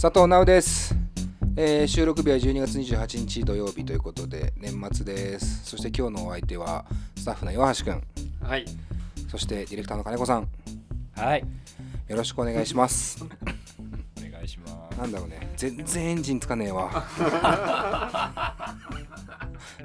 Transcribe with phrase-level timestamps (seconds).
[0.00, 0.94] 佐藤直です、
[1.56, 6.86] えー収録日は12月28日土曜日ということで年末ですそして今日のお相手は
[7.18, 8.02] スタッフの岩橋くん
[8.42, 8.64] はい。
[9.30, 10.48] そしてディレクターの金子さん
[11.14, 11.44] はい。
[12.08, 13.26] よろしくお願いしますお
[14.22, 14.98] 願いします。
[14.98, 17.04] なんだろうね全然エンジンつかねえわ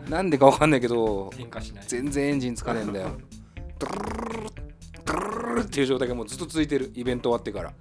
[0.07, 1.83] なんでかわかんないけど変化しない。
[1.89, 3.09] 全然エンジンつかねえんだよ
[3.79, 4.49] ドゥルルルルル
[5.03, 7.73] ドゥルルルルっていう状態がもうずっと続いてるイベント終わってから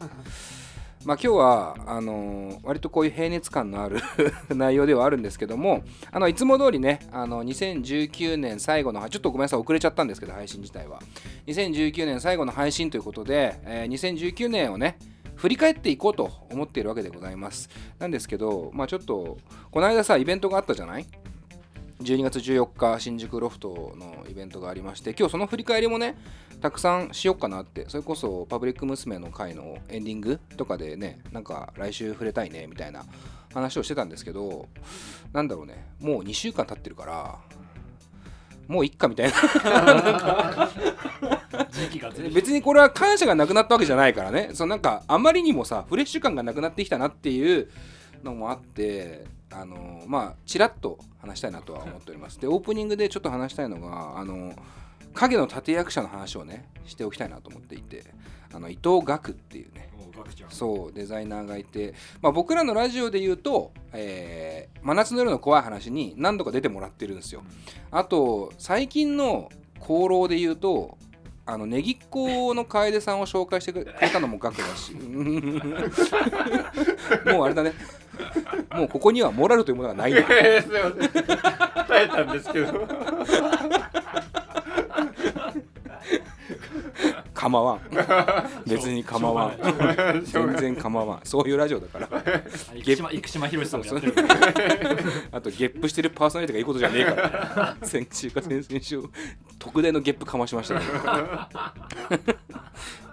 [1.05, 4.01] まあ今日はあのー割とこういう平熱感のある
[4.55, 11.01] 内容ではあるんですけどもあのいつも通りねあの2019年最後のちょっとごめんなさい遅れちゃったんですけど配信自体は。
[11.47, 14.97] 2019年最後の配信ということで、えー2019年をね
[15.37, 17.69] 振り返っていこうと思っているわけでございます。
[17.99, 19.37] なんですけどまあちょっと
[19.71, 21.07] この間さイベントがあったじゃない？
[22.03, 26.17] 12月14日新宿ロフトのイベントがありまして今日その振り返りもね
[26.61, 33.05] たくさんしよっかなってそれこそパブリック娘の回のエンディングとかでねなんか来週触れたいねみたいな
[33.53, 34.69] 話をしてたんですけど
[35.33, 37.39] なんだろうねもう2週間経ってるから
[38.67, 39.35] もういっかみたいな。
[42.33, 44.51] 別にこれは感謝がなくなったわけじゃないからね。
[44.55, 47.69] そのなんかあまりにもさフレッシュ感がなくなってきたなっていう
[48.23, 52.41] のもあってあのまあちらっと話したいなとは思っております。
[52.41, 54.55] でオープニングでちょっと話したいのがあの
[55.15, 58.05] 影の立役者の話をねしておきたいなと思っていて
[58.53, 59.91] あの伊藤岳っていうね。
[60.49, 67.43] そうデザイナーがいて、まあ、僕らのラジオで言うと、えー真夏の夜の怖い話」に何度か出てもらってるんですよ。
[67.91, 69.51] あと最近の
[69.81, 70.99] 功労で言うと
[71.47, 74.93] あのネギっ子の楓さんを紹介してくれたのもガクだし。
[77.27, 77.73] もうあれだね
[78.75, 81.25] もうここにはモラルというものがないんだえー、すいません。
[81.87, 82.87] 耐えたんですけど。
[87.35, 87.81] 構わん。
[88.67, 90.25] 別に構わん。
[90.25, 91.21] 全然構わん。
[91.25, 92.09] そういうラジオだから。
[92.83, 94.15] 生島生島ひろしさんもやってる。
[95.31, 97.77] あとゲップしてるパーソナリティがいいことじゃねえから。
[97.83, 99.03] 先週か先々週
[99.59, 100.81] 特大のゲップかましました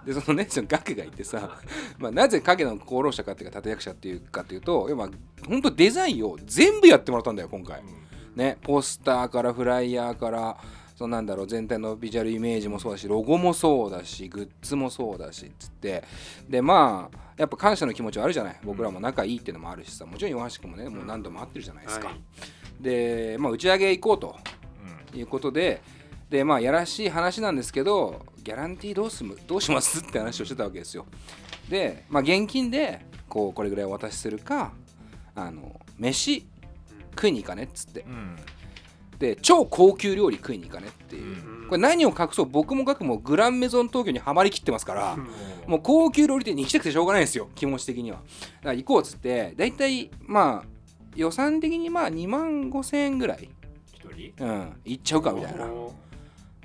[0.06, 1.58] でそのねその額がいてさ、
[1.98, 5.10] まあ、なぜ影の功労者かっていうか立役者っていうかっていうといやまあ
[5.48, 7.82] 本当デザインを全部やってもらったんだよ今回、
[8.36, 10.58] ねポスターからフライヤーから
[10.96, 16.04] そのなんだろう全体のビジュアルイメージもそうだしロゴもそうだしグッズもそうだしっつって。
[16.48, 18.60] でまあやっぱ感謝の気持ちはあるじゃない。
[18.64, 20.06] 僕らも仲いいっていうのもあるしさ。
[20.06, 22.84] もちろん岩橋君もねもう何度も会ってるじゃないですか、はい。
[22.84, 25.82] で、まあ、打ち上げ行こうということで
[26.32, 31.06] でまあやらしい話なんですけどギャランティーどうすむどうしますって話をしてたわけですよ。
[31.70, 34.72] で、まあ、現金でこうこれぐらいお渡しするか
[35.36, 36.48] あの飯
[37.12, 38.02] 食いに行かねっつって。
[38.02, 38.38] うん。
[39.20, 41.68] で超高級料理食いに行かねっていう、うん。
[41.68, 45.18] これ何を隠そう僕も学もグランメゾン東京にはまりきってますから、
[45.68, 48.18] もう高級料理店に行きたくてしょうがないんですよ気持ち的には。
[48.18, 48.30] だか
[48.70, 50.68] ら行こうっつって大体まあ
[51.16, 53.50] 予算的にまあ2万5千円ぐらい。
[53.94, 54.44] 一人？
[54.44, 54.74] うん。
[54.86, 55.68] 行っちゃうかみたいな。
[55.68, 55.94] お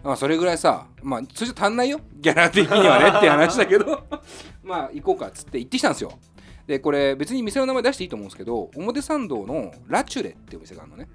[0.06, 2.00] まあそれぐらいさまあそれじゃ足んないよ。
[2.20, 4.04] ギャラ的にはねって話だけど。
[4.62, 6.12] まあ行こうかっつって行ってきたんですよ。
[6.68, 11.08] でこれ別に店の名前出していいと思うんですけど表参道のラチュレっていうお店があるのね。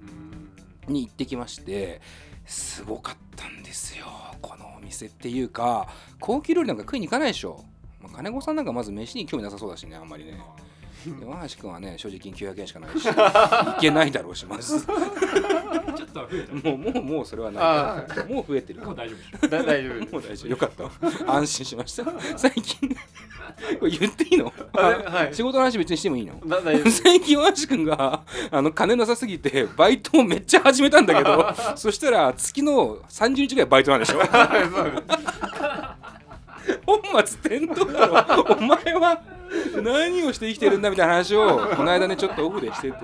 [0.87, 2.01] ーに行ってきまして
[2.45, 4.07] すごかったんですよ。
[4.41, 5.87] このお店っていうか
[6.19, 7.63] 高級料理なんか食いに行かないでしょ、
[8.01, 10.37] まあ、金子さんなんかまず飯に興味なさそうだしねあんまりね
[11.05, 14.79] 山橋君はね所持金900円しかないし行けないだろうしまず。
[14.81, 16.69] ちょっとは増えた。
[16.69, 17.63] もうもうもうそれはない。
[17.63, 20.47] あもう増えてるもう大丈夫大丈夫もう大丈夫。
[20.47, 20.83] よかった。
[20.83, 20.91] わ
[21.35, 22.05] 安心しました。
[22.37, 22.89] 最近
[23.79, 24.53] これ言っていいの？
[24.73, 25.33] あはい。
[25.35, 26.35] 仕事の話別にしてもいいの？
[26.89, 34.19] 最近山橋君があの金なさすぎてバイトをめっちゃ始めたんだけど そしたら月の30日ぐらいバイトなんでしょ？
[36.85, 38.43] 本末転倒だろ。
[38.57, 39.21] お前は
[39.83, 42.97] 何をして生きてるんだみたいな話をこの間ねちょっとオフでしてて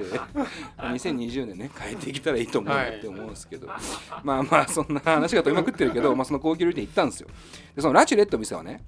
[0.78, 3.68] 2020年ね変えていけたらいいと思うなって思うんですけど、
[4.24, 7.28] まあまあそんな話が取りまくってるけど、まあ、その高級料理店行ったんですよ。
[7.76, 8.84] でそのラチュレットの店はね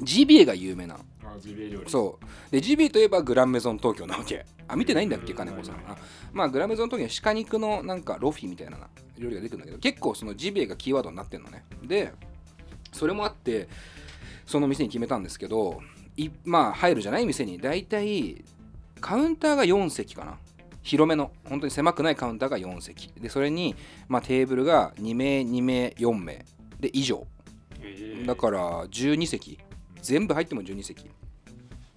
[0.00, 1.00] ジビエが有名なの。
[1.24, 1.90] あジビエ料理。
[1.90, 2.50] そう。
[2.50, 4.44] でジビエといえばグランメゾン東京なわけ。
[4.66, 5.96] あ見てないんだっけ金子さんあ
[6.32, 8.78] まあグランメゾン東京に鹿肉のなんかロフィみたいな
[9.18, 11.64] 料理が出てくるんだけど結構そのジビエがキーワードになってるのね。
[11.82, 12.12] で
[12.92, 13.68] それもあって
[14.46, 15.80] その店に決めたんですけど
[16.24, 17.58] いまあ入るじゃない店に。
[17.58, 18.44] 大体
[19.00, 20.38] カウンターが4席かな。
[20.82, 23.08] 広めの本当に狭くないカウンターが4席。
[23.20, 23.74] でそれに、
[24.08, 26.44] まあ、テーブルが2名2名4名。
[26.78, 27.26] で以上。
[27.80, 28.22] え。
[28.22, 29.58] ーだから12席。
[30.02, 31.10] 全部入っても12席。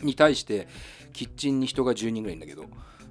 [0.01, 0.67] に対して
[1.13, 2.67] キッチンに人が10人ぐらいいるんだけど。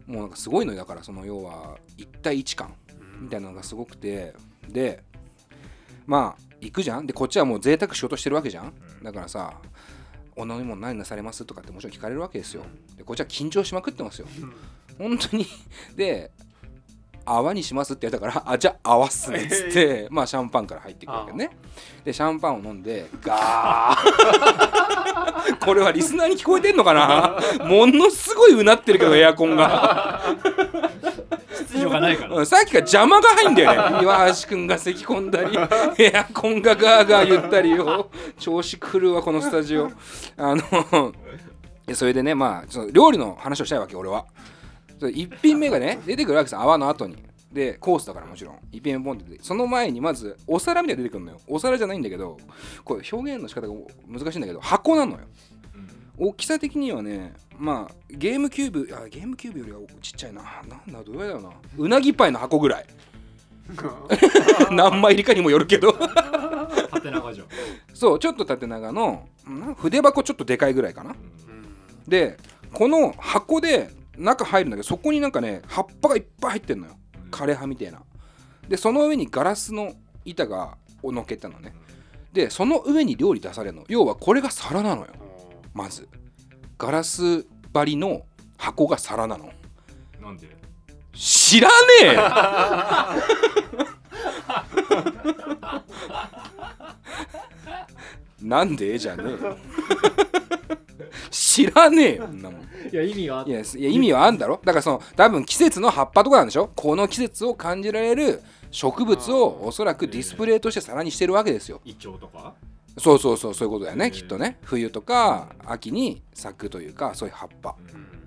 [0.06, 0.78] もうなんかすごいのよ。
[0.78, 2.74] だからその要は1対1感。
[3.20, 4.34] みたいなのがすごくて。
[4.68, 5.02] で
[6.06, 7.06] まあ行くじゃん。
[7.06, 8.74] でこっちはもう贅沢しようとしてるわけじゃん。
[9.02, 9.54] だからさ
[10.36, 12.62] お飲み物何なされますとかってもちろん聞かれるわけですよ。
[12.96, 14.26] でこっちは緊張しまくってますよ。
[14.98, 15.46] 本当に。
[15.96, 16.30] で
[17.24, 19.44] 泡にしますって言われたからあじゃあ泡っすね。
[19.44, 21.50] っつって、まあシャンパンから入っていくわけね。
[22.04, 25.58] でシャンパンを飲んでガー。
[25.64, 27.38] これはリスナーに聞こえてんのかな？
[27.66, 30.20] ものすごいうなってるけどエアコンが
[31.72, 32.36] 秩序がないから。
[32.36, 34.02] うんさっきから邪魔が入んだよね。
[34.02, 35.56] 岩橋君が咳込んだり
[36.04, 39.90] エアコンがガーガー言ったりよ調子狂うわこのスタジオ。
[40.36, 41.12] あの
[41.86, 44.26] でそれでねまあその料理の話をしたいわけ俺は。
[44.98, 47.16] それ一品目がね出てくるわけさ泡の後に。
[47.52, 48.58] でコースだからもちろん。
[48.72, 51.40] 一品目ポンってその前にまずお皿みたいなの出てくるのよ。
[51.46, 52.38] お皿じゃないんだけど
[52.84, 53.74] これ表現の仕方が
[54.08, 55.18] 難しいんだけど箱なのよ
[56.24, 60.42] 大きさ的にはねまあゲームキューブあゲームキューブよりはちっちゃいな。
[60.68, 61.50] なんだどれだろうな。
[61.78, 62.86] うなぎパイの箱ぐらい。
[64.70, 65.92] 何枚入りかにもよるけど。
[66.92, 67.44] 縦長城
[67.92, 71.16] そうちょっと縦長のな筆箱ちょっとでかいぐらいかな。
[72.06, 72.38] で
[72.72, 76.96] この箱で中入るんだけどそこになんかね葉っぱがいっぱい入ってんのよ。
[77.32, 78.00] 枯葉みたいな。
[78.68, 79.92] でその上にガラスの
[80.24, 81.74] 板がを乗っけたのね。
[82.32, 83.84] でその上に料理出されるの。
[83.88, 85.08] 要はこれが皿なのよ
[85.74, 86.08] まず。
[86.78, 88.22] ガラス張りの
[88.58, 89.50] 箱が皿なの。
[90.20, 90.48] なんで？
[91.14, 92.16] 知らねえ！
[98.42, 98.98] なんで？
[98.98, 99.28] じゃねえ。
[99.30, 99.56] よ
[101.30, 102.62] 知らねえよそんなもん。
[102.62, 102.66] い
[102.96, 104.60] や意味があっいやいや意味はあんだろ？
[104.64, 106.70] だからその多分季節の葉っぱとかなんでしょ？
[106.74, 111.80] この季節を感じられる植物をおそらくディスプレイとして皿にしてるわけですよ。
[111.84, 112.54] イチョウとか？
[112.98, 114.58] そうそうそうそういうことだよねきっとね。
[114.64, 117.74] 冬とか秋に咲くというかそういう葉っぱ。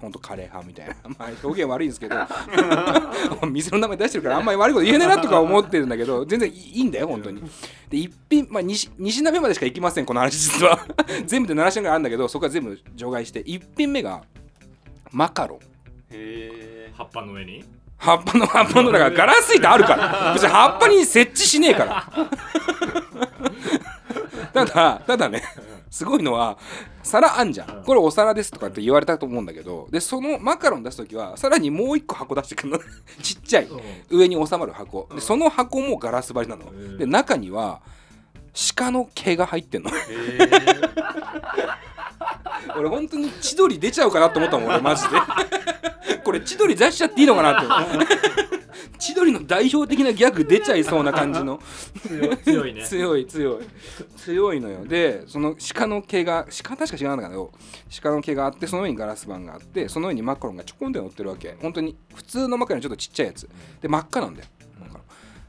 [0.02, 0.96] ほんと枯葉みたいな。
[1.18, 2.16] まあ表現悪いんですけど。
[3.48, 7.42] 店の名前出してるからあんまり悪いこと言えねえなとか思ってるんだけど全然いいんだよ本当に。
[7.90, 10.80] で一品まあ西西鍋までしか行きませんこの話実は。
[11.26, 14.24] 全部で7品ぐらいあるんだけどそこは全部除外して一品目が
[15.12, 15.60] マカロン。
[16.12, 17.64] へ葉っぱの上に？
[17.98, 20.34] 葉っぱの葉っぱのだからガラス板あるから。
[20.34, 22.10] 別に葉っぱに設置しねえから
[24.56, 25.44] ただただね
[25.90, 26.58] すごいのは
[27.04, 27.84] 皿あんじゃん。
[27.84, 32.80] これお皿ですとかって言われたと思うんだけどでそのマカロン出す時はさらにもう一個箱出してくるの。
[33.22, 33.68] ちっちゃい。
[34.10, 35.08] 上に収まる箱。
[35.14, 36.66] でその箱もガラス張りなの。
[36.66, 36.98] うん。
[36.98, 37.82] で中には
[38.76, 39.92] 鹿の毛が入ってんの。
[40.10, 40.40] え
[42.78, 45.10] 俺本当に千鳥出ちゃうかなと思ったもん俺マジで。
[46.24, 48.06] これ千鳥出しちゃっていいのかなって
[48.98, 51.60] 千鳥の代表的なギャグ出ちゃいそうな感じの。
[52.44, 52.84] 強いね。
[52.84, 53.66] 強い強い。
[54.18, 54.86] 強いのよ。
[54.86, 57.52] でその鹿の毛が鹿確か違うんだけど
[58.02, 61.56] 鹿の毛があってその上にガラス板があってその上にマカロンがちょこんって乗ってるわけ。
[61.62, 63.48] 本当に普通のマカロンちょっとちっちゃいやつ。
[63.82, 64.48] で真っ赤なんだよ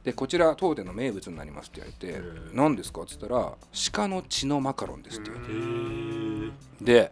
[0.07, 3.55] でこちら当店の名物になりますって言われて何ですかっつったら
[3.93, 5.53] 鹿の血のマカロンですって言われ
[6.79, 6.85] て。
[6.85, 7.11] で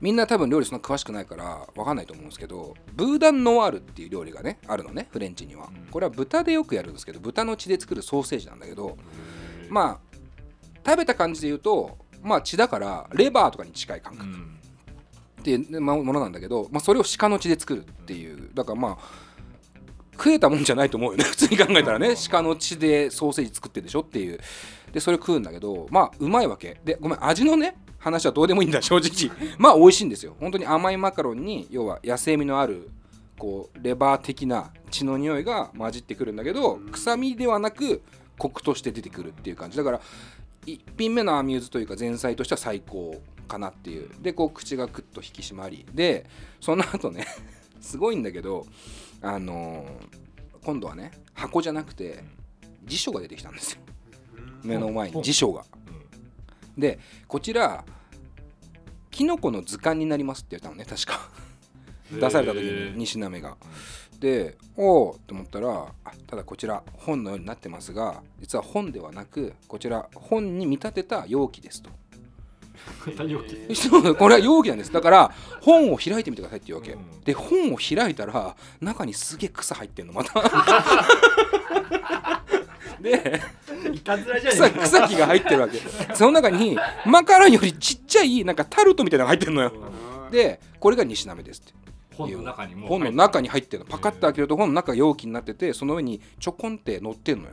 [0.00, 5.68] みんな多分料理そんな詳しくないから分かんないと思うんですけどブーダンノワールっていう料理がねあるのねフレンチには。
[5.70, 5.90] うん。
[5.90, 8.96] これは豚でよくやるんですけど豚の血で作るソーセージなんだけど
[9.68, 10.16] まあ
[10.86, 14.26] 食べた感じで言うとまあ血だからレバーとかに近い感覚。
[14.26, 14.58] うん。
[15.40, 18.48] っていうまものなんだけど、まあ、それを鹿の血で作るっていう。
[18.54, 19.27] だからまあ
[20.18, 21.24] 食えたもんじゃないと思うよね。
[21.30, 22.14] 普通に考えたらね。
[22.30, 24.40] 鹿の血でソーセージ作ってるでしょっていう。
[24.92, 26.80] でそれ食うんだけどまあうまいわけ。
[26.84, 29.30] でごめん味のね話はどうでもいいんだ正直。
[29.58, 30.36] まあ美味しいんですよ。
[30.40, 32.90] 本当に甘いマカロンに要は野生味のある
[33.38, 38.02] こうレバー的な血の匂いが混じってくるんだけど臭みではなく
[38.36, 39.76] コクとして出てくるっていう感じ。
[39.76, 40.00] だから
[40.66, 44.10] 1品目のアミューズというか前菜としては最高かなっていう。
[44.20, 45.86] でこう口がクッと引き締まり。
[45.92, 46.26] で
[46.60, 47.26] その後ね
[47.80, 48.66] すごいんだけど
[49.22, 50.18] あのー
[50.64, 52.22] 今度はね箱じゃなくて
[52.84, 53.80] 辞書が出てきたんですよ。
[54.62, 55.64] 目の前に辞書が。
[56.76, 57.84] でこちら
[59.10, 61.30] キノコの図鑑になりますって言ったのね確か。
[62.12, 63.56] 出された時に2品目が。
[64.20, 65.68] でおおって思ったら
[66.04, 71.90] あただこちら本のようになってますが実は本ではなくこちら本に見立てた容器ですと。
[73.74, 74.92] そうこれは容器なんです。
[74.92, 77.20] だから本を開いてみてくださいっていうわけ、うん。
[77.24, 80.40] で本を開いたら中にすげえ草入ってんのまた。
[83.00, 83.40] で
[84.02, 85.80] 草ね草木が入ってるわけ。
[86.14, 89.72] その中にマカロンよりちっちゃいなんかタルトみたいなのが入ってるのよ。
[90.30, 91.72] でこれが2品目ですって。
[92.16, 93.90] 本の中にも本の中に入ってるの。
[93.90, 97.52] パカッと開けると本の中が容器になっててその上にちょこんって乗ってんのよ。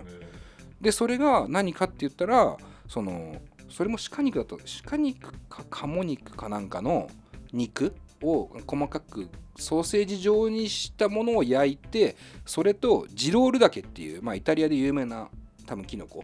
[0.81, 3.35] でそれが何かって言ったらその
[3.69, 7.09] それも鹿肉だと鹿肉か鴨肉かなんかの
[7.51, 7.95] 肉。
[8.21, 15.29] を細かくソーセージ状にしたものを焼いてそれとジロールダケっていう、まあ、イタリアで有名な
[15.65, 16.23] 多分キノコ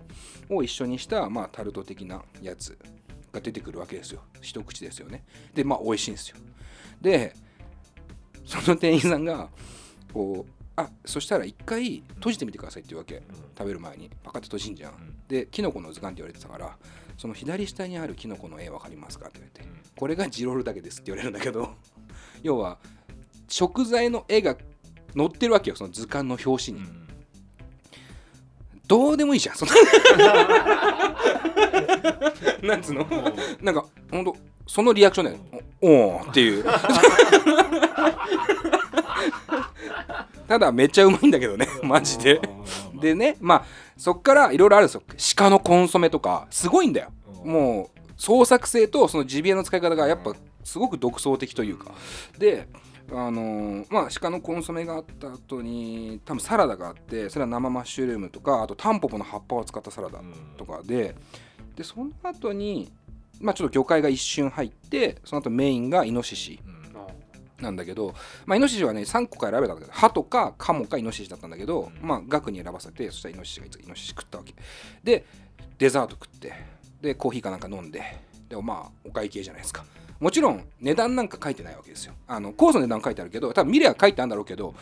[0.50, 2.78] を一緒にした、まあ、タルト的なやつ
[3.32, 4.22] が出てくるわけですよ。
[4.42, 5.24] 一口ですよね。
[5.54, 6.38] でまあ美味しいんですよ。
[7.02, 7.36] で
[8.46, 9.50] その店員さんが
[10.14, 13.22] こうあそしたら一回閉じてみてくださいって言うわけ。
[13.58, 14.10] 食べる前に。
[14.24, 14.94] パカッと閉じんじゃん、
[15.28, 16.78] でキノコの図鑑って言われてたから
[17.22, 21.76] その左下にあるキノコの絵分かりますかって言われてこれがジロールだけですって言われるんだけど
[22.42, 22.80] 要は
[23.48, 24.58] 食材の絵が
[25.16, 26.86] 載ってるわけよその図鑑の表紙に、
[28.88, 29.76] どうでもいいじゃんそんな
[32.74, 33.06] なんつうの？
[33.62, 34.36] なんかほんと
[34.66, 35.38] そのリアクションだよ
[35.82, 36.66] おおーっていう
[40.52, 42.42] ただめっちゃうまいんだけどねマジで。
[43.00, 43.66] でねまあ
[43.96, 45.04] そっからいろいろあるんですよ。
[45.38, 47.14] 鹿のコンソメとかすごいんだよ。
[47.46, 50.34] もう創作性とそのジビエの使い方がやっぱ
[50.66, 51.94] すごく独創的というか。
[52.38, 52.68] で
[53.14, 60.20] あのーまあ鹿のコンソメがあった後に多分サラダがあってそれは生マッシュルームとかあとタンポポの葉っぱを使ったサラダ
[60.58, 61.16] とかで。
[61.78, 62.92] でその後に
[63.40, 66.60] まあちょっと魚介が一瞬入ってその後メインがイノシシ
[67.62, 68.14] なんだけど、
[68.46, 74.54] まあ、イノシシはね3個から選べたんだけどハトかカモかイノシシだったんだけど、まあ額に選ばせてそしたらイノシシがイノシシ食ったわけ。
[75.04, 75.26] で
[75.78, 76.54] デザート食って
[77.02, 78.02] でコーヒーかなんか飲んで
[78.50, 79.86] でまあお会計じゃないですか。
[80.20, 82.14] もちろん値段なんか書いてないわけですよ。
[82.28, 84.76] あのコースの値段書いてあるけど多分見れば書いてあるんだろうけど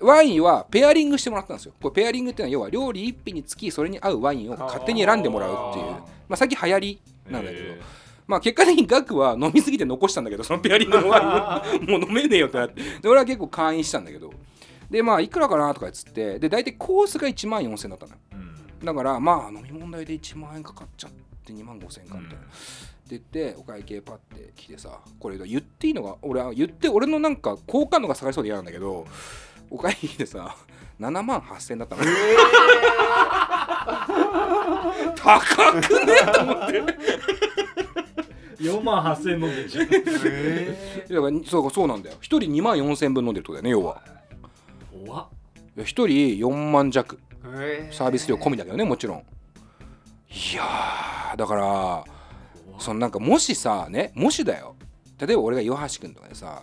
[0.00, 1.72] ワインはペアリングしてもらったんですよ。
[1.82, 5.86] これペアリングっていうのは要は料理一品につきそれに合うワインを勝手に選んでもらうっていう。
[5.86, 6.00] ま
[6.30, 7.74] あ最近流行りなんだけど、
[8.26, 12.82] まあ結果的にガクは飲みすぎて残したんだけどそのペアリングのワインをもう飲めねえよってなって。
[13.00, 14.32] で俺は結構会員したんだけど。
[14.90, 16.38] でまあいくらかなとかっつって。
[16.38, 18.18] で大体コースが1万4000円だったのよ。
[18.84, 21.10] だからまあ飲み物代で1万円かかっちゃっ
[21.44, 22.48] て2万5000円かみたいな、って
[23.08, 29.06] 言ってお会計パッて来てさこれ言っていいのが俺は言って俺のなんか好感度が下がりそうで嫌なんだけど
[29.70, 30.56] お会計来てさ
[31.00, 32.02] 7万8000円だったの、
[35.16, 35.40] 高
[35.82, 36.82] くねと思って
[38.58, 39.88] 4万8000円飲んでるじゃん。
[39.88, 42.16] だからそうそうなんだよ。
[42.16, 44.02] 1人2万4000分飲んでるってことだよね要は。
[45.06, 45.28] 怖っ。
[45.76, 47.18] いや1人4万弱。
[47.46, 49.18] へサービス料込みだけどねもちろん。
[49.18, 49.22] い
[50.56, 52.04] やーだから
[52.78, 54.76] そのなんかもしさねもしだよ。
[55.18, 56.62] 例えば俺が岩橋君とかでさは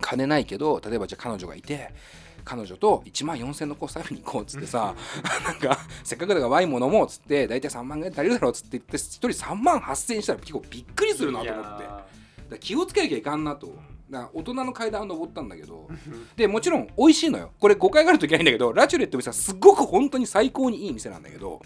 [0.00, 1.94] 金ないけど例えばじゃあ彼女がいて
[2.44, 4.94] 彼女と1万4000のコース食べに行こうっつってさ
[5.44, 12.58] なんかせっかくだからワインも飲もうっつって大体3万ぐらい足りるだろうっつって言って1人3万8000円したら結構びっくりするなと思って。
[12.60, 13.74] 気をつけなきゃいかんなと。
[14.34, 15.88] 大人の階段を登ったんだけど
[16.36, 17.50] でもちろん美味しいのよ。
[17.58, 21.62] これ誤解があるといけないんだけどラチュレって店はすっごく本当に最高にいい店なんだけど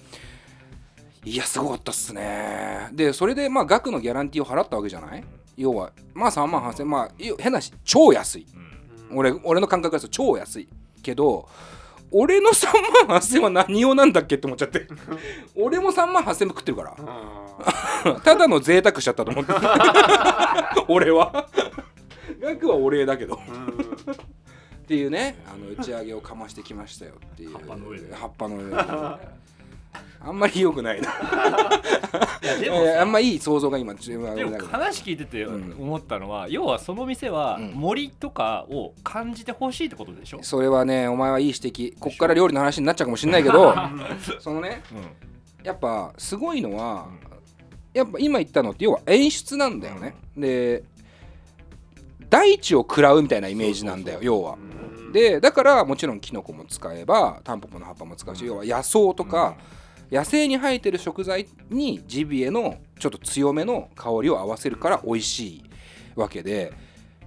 [1.25, 2.89] いやすごかったっすね。
[2.93, 5.25] でそれでまあ額のギャランティーを払ったわけじゃない？
[5.57, 8.47] 要はまあ3万8000まあい変なし超安い
[9.13, 10.69] 俺俺の感覚からすると超安い。
[11.03, 11.49] けど
[12.11, 12.67] 俺の3
[13.09, 14.87] 万8000は何用なんだっけって思っちゃって。
[15.57, 16.97] 俺も3万8000分食ってるから。
[16.99, 19.53] あ ただの贅沢しちゃったと思って。
[20.89, 21.49] 俺は。
[22.41, 23.37] 額はお礼だけど。
[23.37, 23.39] っ
[24.87, 27.53] ていうねあの打ち上げをかましてきましたよっていう。
[27.53, 28.15] 葉っぱの上で。
[28.15, 28.77] 葉っぱの上で
[30.21, 31.11] あんまり良くないな。
[32.43, 35.77] いやでもあんまいい想像が今自分はでも話聞いててうん。
[35.79, 37.71] 思ったのは、要はその店はうん。
[37.73, 41.99] 森とかを感じてほしいってことでしょ、それはねお前はいい指摘。
[41.99, 43.75] こっから料理の話になっちゃうかもしれないけど
[44.41, 44.83] そのね
[45.63, 47.09] やっぱすごいのは
[47.93, 50.85] やっぱ今言ったのって要は演出なんだよね、で
[52.29, 54.59] 大地を食らうみたいなイメージなんだよ要は。
[55.13, 59.57] でだからもちろんキノコも使えばタンポポの葉っぱも使うし、要は野草とか、
[60.11, 65.65] 野生に生えてる食材にジビエのちょっと強めの香りを合わせるから美味しい
[66.15, 66.73] わけで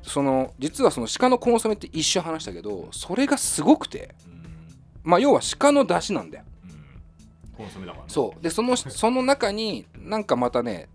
[0.01, 4.15] その実はその鹿のコンソメって一瞬話したけどそれがすごくて
[5.03, 6.43] まあ要は鹿の出汁なんだよ。
[7.55, 8.09] コンソメだからね。
[8.09, 8.43] そう。
[8.43, 10.87] でそのその中になんかまたね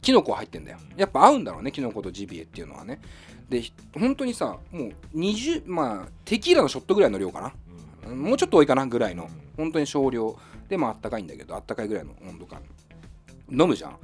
[0.00, 0.78] キノコ入ってんだよ。
[0.96, 3.00] やっぱ合うんだろうねキノコとジビエっていうのはね。
[3.48, 7.52] でひ本当にさもう20まあテキーラのショットぐらいの量かな
[8.14, 10.38] もうちょっと多いかなぐらいの本当に少量。
[10.68, 12.60] でもあったかいんだけどあったかいぐらいの温度感。
[13.50, 13.96] 飲むじゃん。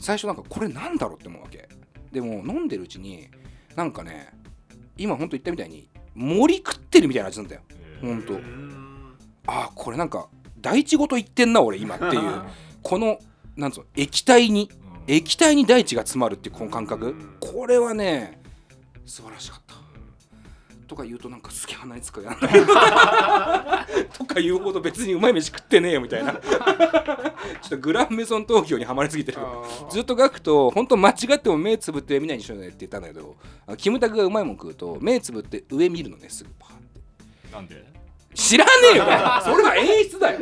[0.00, 1.68] 最初なんかこれなんだろうって思うわけ。
[2.10, 3.28] でも飲んでるうちに
[3.76, 4.32] なんかね
[4.96, 7.62] 今本当言ったみたいに森食ってるみたいな味なんだよ。
[8.00, 9.14] 本当うん
[9.46, 10.28] あーこれなんか
[10.60, 12.42] 大地ごと言ってんな俺今っていう。
[12.82, 13.18] この
[13.56, 14.70] なんつうの液体に
[15.06, 17.14] 液体に大地が詰まるっていうこの感覚。
[17.40, 18.40] これはね
[19.06, 19.74] 素晴らしかった
[20.90, 22.34] とか言うとなんかすげえ鼻につくやん。
[24.12, 26.32] とか言うほど別にうまい飯食ってねえよみたいな。
[26.34, 29.38] ちょっとグランメゾン東京にはまりすぎてる。
[29.88, 33.36] ずっとガクと本当間違っても目つぶって上見ないにしようねって言ったんだけど
[33.76, 37.52] キムタクがうまいもん食うと目つぶって上見るのねすぐパーって。
[37.52, 37.99] なんで？
[38.34, 39.04] 知らねえよ。
[39.42, 40.38] それは演出だよ。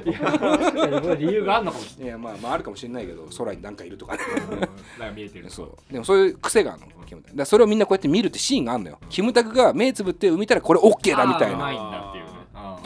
[1.16, 2.06] 理由があるのかもしい。
[2.06, 4.20] やまあまああるかもしれないけど空に何かいるとかね。
[4.34, 4.50] れない。
[4.50, 4.68] なんか
[5.14, 5.50] 見えてる。
[5.50, 5.92] そう。
[5.92, 8.98] でもそういう癖があるのキムタクだそれをみんなこうやって見るってシーンがあるのよ。
[9.08, 11.52] キムタクが目つぶって海見たらこれ OK だみたいな。
[11.52, 12.30] あーうまいんだっていうね。
[12.54, 12.78] あ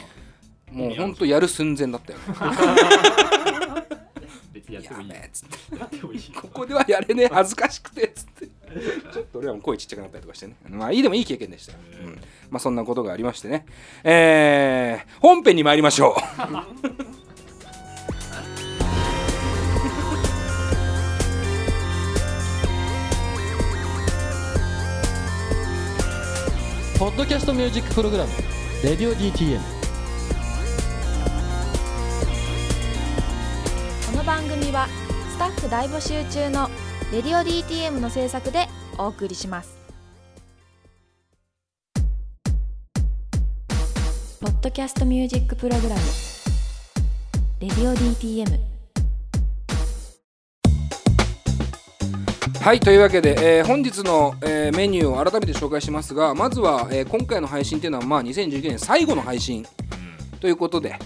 [0.71, 2.19] もうほんとやる寸前だったよ。
[2.19, 2.25] ね
[4.73, 5.09] やってもいい。
[5.09, 5.79] やべえっつって。
[5.79, 6.21] やってもいい。
[6.33, 8.47] ここではやれねえ恥ずかしくてっつって。
[9.13, 10.55] ちょっと俺らも声ちっちゃくなったりとかしてね。
[10.69, 13.65] まあいいでもいい経験でしたよ、うん、まあそんなことがありましてね。
[14.03, 16.21] えー、本編に参りましょう。
[26.99, 28.31] ポッドキャストミュージックプログラム
[28.81, 29.59] 「レディオ DTM」
[34.33, 34.87] 番組は
[35.29, 36.67] スタッフ大募集中の
[37.13, 39.77] 「レディオ DTM」の制作でお送りします。
[44.41, 46.01] ポッドキャストミュージックプログラム
[47.61, 48.59] 「レディオ DTM」
[52.59, 59.63] はいというわけで、えー本日の、えーメニューを改めて紹介しますがまずは、えー今回の配信っていうのは、まあ、2019年最後の配信
[60.39, 60.97] ということで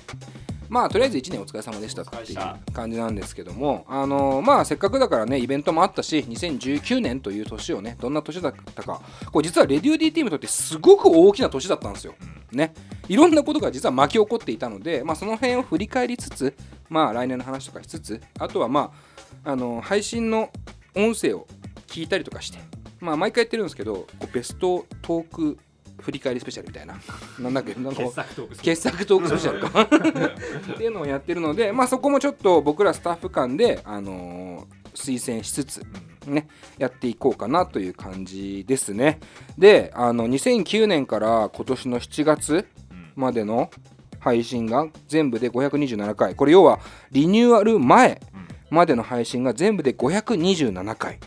[0.69, 12.15] まあとりあえず1年お疲れ様でしたっていう感じなんですけどもあのまあせっかくだからねイベントもあったし2019年という年をねどんな年だったかこれ実はレディオ DT にとってすごく大きな年だったんですよ。
[12.51, 12.73] ね、
[13.09, 16.55] いろんなことが実は巻き起こっていたので、まあ、その辺を振り返りつつ、
[16.87, 18.93] まあ、来年の話とかしつつあとはま
[19.43, 20.49] ああの配信の
[20.95, 21.45] 音声を
[21.87, 22.59] 聞いたりとかして、
[22.99, 25.57] まあ、毎回やってるんですけどこうベストトーク
[26.01, 26.95] 振り返りスペシャルみたいな。
[27.39, 27.73] なんだっけ？
[27.75, 28.55] なんか傑作トーク。
[28.61, 29.81] 傑作トークスペシャルか。
[30.73, 35.83] っていうのをやってるので、まあ、そこもちょっと僕らスタッフ間で、あのー推薦しつつ、
[36.25, 36.47] ね、
[36.79, 39.19] やっていこうかなという感じですね。
[39.55, 42.65] であの2009年から今年の7月
[43.15, 43.69] までの
[44.19, 46.33] 配信が全部で527回。
[46.33, 46.79] これ要は
[47.11, 48.19] リニューアル前
[48.71, 51.19] までの配信が全部で527回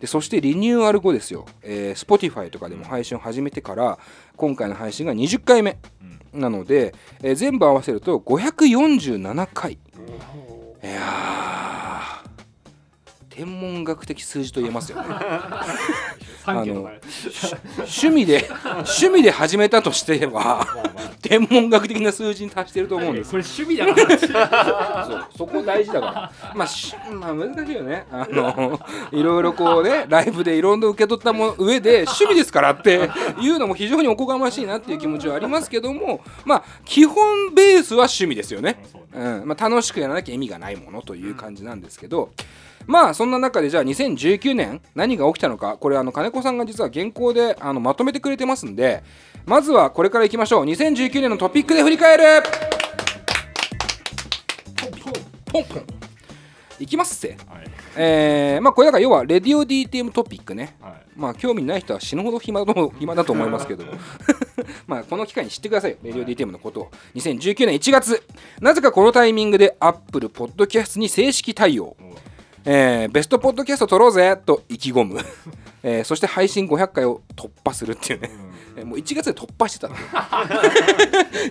[0.00, 3.98] でそしてリニューアル後ですよ、えー Spotify とかでも配信を始めてから
[4.36, 5.78] 今回の配信が20回目
[6.32, 9.72] なので、えー全部合わせると547回。
[9.72, 9.78] い
[10.86, 11.83] やー
[13.34, 15.08] 天文学的数字と言えますよね。
[16.44, 17.00] 三件の前
[17.78, 20.64] 趣味で趣味で始めたとしては
[21.20, 23.30] 天文学的な数字に達してると思うんです。
[23.32, 25.06] これ趣味だから。
[25.06, 26.32] そうそこ大事だから。
[26.54, 28.06] まあしまあ難しいよね。
[28.12, 28.78] あの
[29.10, 42.30] いろいろこうねライブでいろんな受け取ったも上で趣味ですからっていうのも非常におこがましいなっていう気持ちはありますけどもまあ基本ベースは趣味ですよね、うんまあ、楽しくやらなきゃ意味がないものという感じなんですけど、
[42.86, 45.76] まあそんな中でじゃあ2019年何が起きたのか。
[45.76, 49.02] これあの金子さんが実は原稿であのまとめてくれてますんで
[49.46, 50.64] まずはこれからいきましょう。
[50.64, 52.24] 2019年のトピックで振り返る。
[55.46, 55.84] ポンポン。
[56.80, 57.38] いきますせはい。
[57.96, 60.76] えー、まあこれだから要はレディオ DTM トピックね。
[60.80, 60.92] はい。
[61.16, 63.84] まあ興味ない人は死ぬほど暇だと 暇だと思いますけど
[64.86, 65.98] まあこの機会に知ってくださいよ。
[66.02, 66.90] レディオ DTM のことを。
[67.14, 68.22] 2019年1月。
[68.60, 71.96] なぜかこのタイミングで Apple Podcast に正式対応
[72.64, 75.20] えーベストポッドキャスト撮ろうぜと意気込む、
[75.82, 78.30] えーそして配信500回を突破するっていうね、
[78.76, 80.04] えーもう1月で突破してたんだよ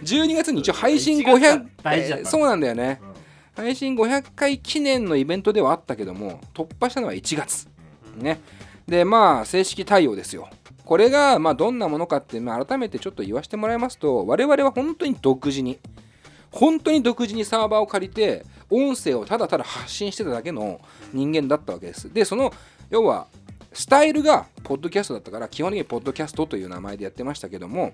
[0.03, 2.29] 12月に一応配信500大事だった。
[2.29, 2.99] そうなんだよね、
[3.55, 7.67] 配信500回記念のイベントではあったけども突破したのは1月。
[8.17, 8.39] ね。
[8.87, 10.49] でまあ正式対応ですよ。
[10.83, 15.79] これがまあどんなものかって、まあ、改めてちょっと言わせてもらいますと我々は本当に独自に
[16.51, 20.81] 本当に独自にサーバーを借りて音声をただただ発信してただけの
[21.13, 22.13] 人間だったわけです。
[22.13, 22.53] でその
[22.89, 23.27] 要は
[23.71, 27.93] スタイルがポッドキャストだったから基本的にポッドキャストという名前でやってましたけども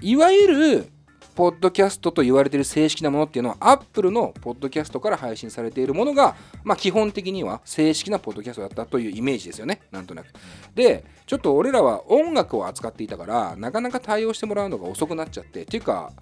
[0.00, 0.88] いわゆる
[1.34, 9.80] ポッドキャストと言われている正式なものっていうのは Apple のポッドキャストから配信されているものが、まあ、基本的には正式なポッドキャストだったというイメージですよね。
[9.90, 10.26] なんとなく。
[10.74, 16.12] でちょっと俺らは音楽を扱っていたからなかなか対応してもらうのが遅くなっちゃってっていうか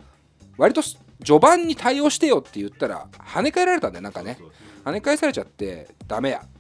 [0.57, 0.83] 割と
[1.25, 4.39] 序盤に対応してよって言ったら跳ね返られたんだよなんかね。
[4.85, 6.59] 跳ね返されちゃってダメやって。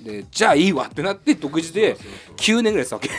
[0.00, 1.94] でじゃあいいわってなって独自で
[2.36, 3.10] 9年ぐらいしたわけ。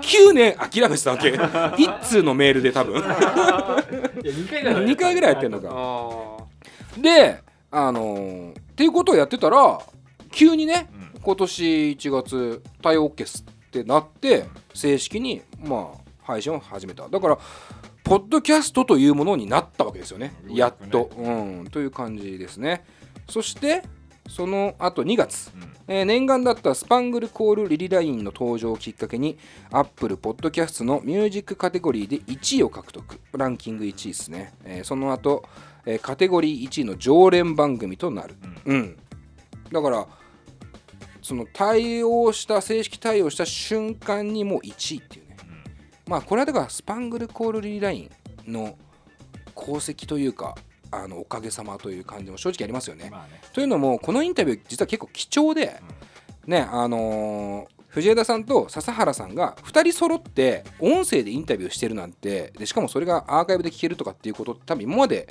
[0.00, 1.38] 9年諦めてたわけ。
[1.80, 2.96] 一通のメールで多分。
[2.96, 3.04] いや
[4.24, 5.68] 2回ぐらい2回ぐらいやってんのか。
[5.70, 9.80] あであのーっていうことをやってたら
[10.32, 10.88] 急にね
[11.22, 17.08] 今年1月対応 OK っすってなって正式にまあ配信を始めた。
[17.08, 17.38] だから
[18.08, 20.32] ポッドキャストというものになったわけですよね。
[20.48, 22.82] やっと、うん、という感じですね。
[23.28, 23.82] そして
[24.26, 25.72] その後2月、うん。
[25.88, 29.36] えー念願だったスパングルコールリリラインの登場をきっかけに
[29.70, 33.20] Apple Podcast のミュージックカテゴリーで1位を獲得。
[33.32, 35.44] ランキング1位ですね、えーその後、
[35.84, 38.96] えーカテゴリー1位の常連番組となる、うん。
[39.70, 40.06] だから
[41.20, 45.17] その対応した正式対応した瞬間にもう1位っていう。
[45.17, 45.17] ね、
[46.08, 48.08] まあこれはだからスパングルコールリリライ
[48.46, 48.76] ンの
[49.56, 50.56] 功績というか
[50.90, 53.40] あのおかげさまという感じも正直ありますよね、まあね。
[53.52, 55.80] というのもこのインタビュー実は結構貴重で、
[56.46, 65.26] ねあのー藤枝さんと笹原さんが2人揃って音声でインタビューしてるなんてでしかもそれがアーカイブで聞けるとかっていうことって多分今まで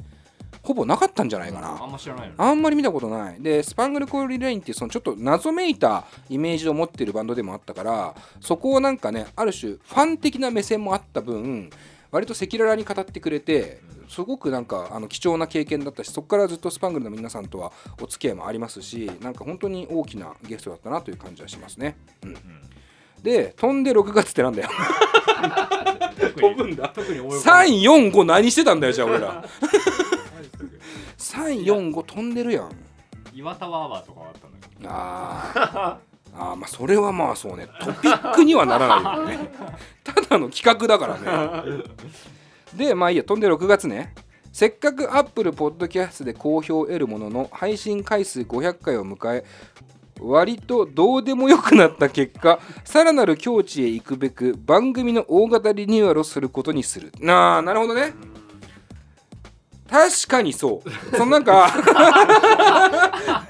[0.67, 2.35] ほぼなかったんじゃないかな、あんま知らないよね。
[2.37, 3.41] あんまり見たことない。
[3.41, 11.69] でスパングルコールリラインっていうそのちょっと謎めいたイメージを持ってるバンドでもあったからそこをなんかねある種ファン的な目線もあった分
[12.11, 22.35] 割と赤裸々に語ってくれてすごくなんかあの貴重な経験だったしそこからずっとスパングルの皆さんとはお付き合いもありますしなんか本当に大きなゲストだったなという感じはしますね、うん。
[23.23, 24.69] で飛んで6月ってなんだよ。
[26.35, 26.89] 飛ぶんだ。
[26.93, 29.45] 特に泳345何してたんだよじゃあ俺ら
[31.35, 32.71] 345飛んでるやん。
[33.33, 34.89] 岩田ワーワーとかはあったんだけど。
[34.89, 36.07] あー。
[36.39, 37.67] あーまあそれはまあそうね。
[37.81, 39.49] トピックにはならないよね。
[40.03, 41.83] ただの企画だからね。
[42.75, 44.13] でまあいいや飛んで6月ね。
[44.51, 49.45] せっかく Apple Podcast で好評を得るものの配信回数500回を迎え
[50.19, 57.11] 割とどうでもよくなった結果さらなる境地へ行くべく番組の大型リニューアルをすることにする。
[57.19, 58.13] なあなるほどね
[59.89, 61.15] 確かにそう。
[61.15, 61.69] そのなんか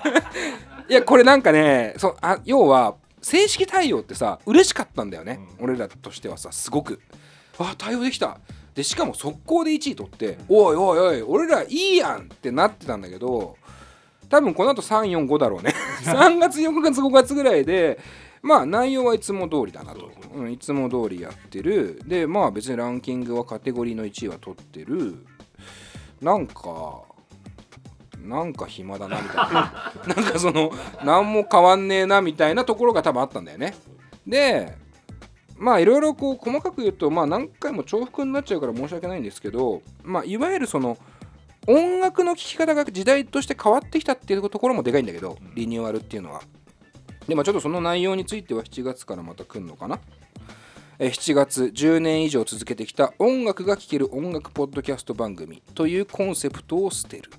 [0.90, 7.02] いやこれなんかねそあ要は正式対応ってさ嬉しかったんだよね、俺らとしてはさすごく。
[7.60, 8.38] あ対応できた。
[8.76, 13.58] でしかも速攻で1位取って、おいおいおい俺らいいやんってなってたんだけど
[14.30, 15.74] 多分この後345だろうね。
[16.04, 18.00] 3月4月5月ぐらいで
[18.44, 20.12] まあ内容はいつも通りだなと。
[20.36, 22.00] うん、いつも通りやってる。
[22.06, 25.26] でまあ別にランキングはカテゴリーの1位は取ってる
[26.22, 27.04] なんか
[28.20, 29.94] なんか暇だなみたいな。
[30.16, 30.72] なんかその
[31.04, 33.76] 何も変わんねえなみたいなところが多分あったんだよね。
[34.26, 34.76] で
[35.58, 40.98] まあいろいろこう細かく言うとまあ何回も重複になっちゃうから申し訳ないんですけどまあいわゆるその
[41.68, 46.42] 音楽の聴き方が時代として変わってきたっていうところもでかいんだけどリニューアルっていうのは。
[47.28, 50.00] でまちょっとその内容については7月からまた来るのかな。
[51.00, 57.30] 7月10年以上続けてきた音楽が聴ける音楽ポッドキャスト番組というコンセプトを捨てる、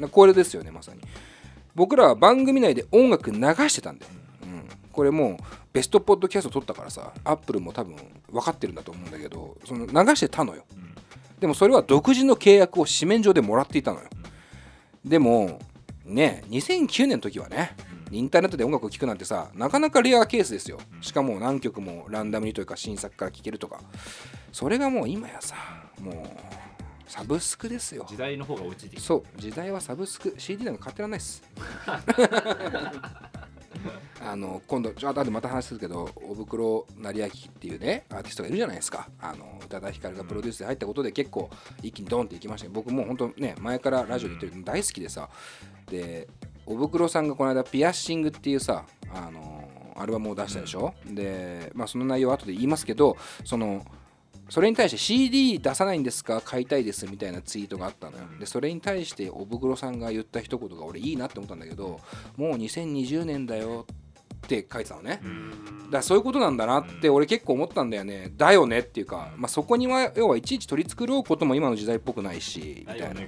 [0.00, 1.00] うん、これですよねまさに。
[1.76, 4.06] 僕らは番組内で音楽流してたんで、
[4.42, 5.36] うん、これもう
[5.72, 7.94] ベストポッドキャスト撮ったからさアップルも多分
[8.28, 10.64] 分かってるんだと思うんだけどその流してたのよ、
[11.38, 14.06] でもそれは独自の契約を紙面上でもらっていたのよ、
[15.04, 15.60] でも
[16.04, 17.76] ね2009年の時はね、
[18.10, 20.78] インターネットで音楽を聴くなんてさなかなかレアケースですよ。
[21.00, 23.80] しかも何曲もランダムにというか新作から聴けるとか。
[24.52, 25.54] それがもう今やさ
[26.00, 26.14] もう
[27.06, 28.04] サブスクですよ。
[28.08, 30.34] 時代の方が落ちてきてそう時代はサブスク。
[30.38, 31.42] CD なんか買ってらんないっす。
[34.22, 39.08] あの今度ちょっと後でまた話するけどおぶくろ成明っていうねアーティストがいるじゃないですか。
[39.20, 41.48] あの宇多田ヒカルがプロデュースで入ったことで結構
[41.82, 45.28] 一気にドンっていきましたけど僕もう本当ね前からラジオで言ってるの大好きでさ。
[45.86, 46.28] で
[46.66, 53.84] おぶくろさんがこの間ピアッシングっていうさあのアルバムを出したでしょ、でまあその内容は後で言いますけどその
[54.48, 56.40] それに対して CD 出さないんですか？
[56.40, 58.24] 買いたいですみたいなツイートがあったのよ。
[58.38, 62.00] でそれに対しておぶくろさんが言った一言が俺いいなって思ったんだけど
[62.36, 63.86] もう2020年だよ
[64.58, 65.20] って書いてたのね。
[65.86, 68.32] だからそういうことなんだなって俺結構思ったんだよね。
[68.36, 73.20] だよねっていうか、まあ、そこには要はいちいち取り繕うことも今の時代っぽくないしみたいな。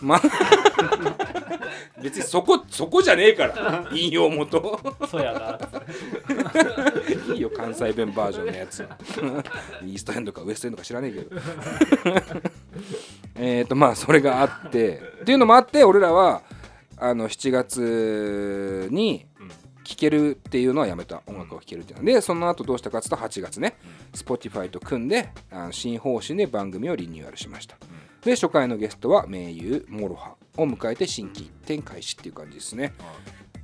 [0.00, 0.22] まあ
[2.02, 4.78] 別にそこそこじゃねえから 引用元。
[5.08, 5.58] そうやな。
[7.34, 8.86] いいよ関西弁バージョンのやつ。
[9.84, 11.40] イーストエンドかウエストエンドか知らねえけど。
[13.36, 15.00] えっとまあそれがあって。
[15.22, 16.42] っていうのもあって俺らは
[16.98, 19.26] あの7月に
[19.84, 21.22] 聴けるっていうのはやめた。
[21.26, 23.76] 音楽を聴けるっていうのでその後どうしたかっていうと8月ね
[24.12, 27.76] Spotify と組んであの新方針で番組をリニューアルしました。
[28.22, 32.92] で初回のゲストは盟友 MOROHA を迎えて心機一転開始っていう感じですね。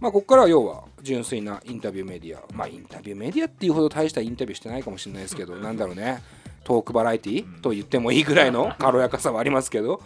[0.01, 2.43] まあここからは要は純粋なインタビューメディア。
[2.53, 6.23] まあインタビューメディアっていうほど大したインタビューしてないかもしれないですけどなんだろうね。
[6.65, 10.03] トークバラエティと言ってもいいぐらいの 軽やかさはありますけど。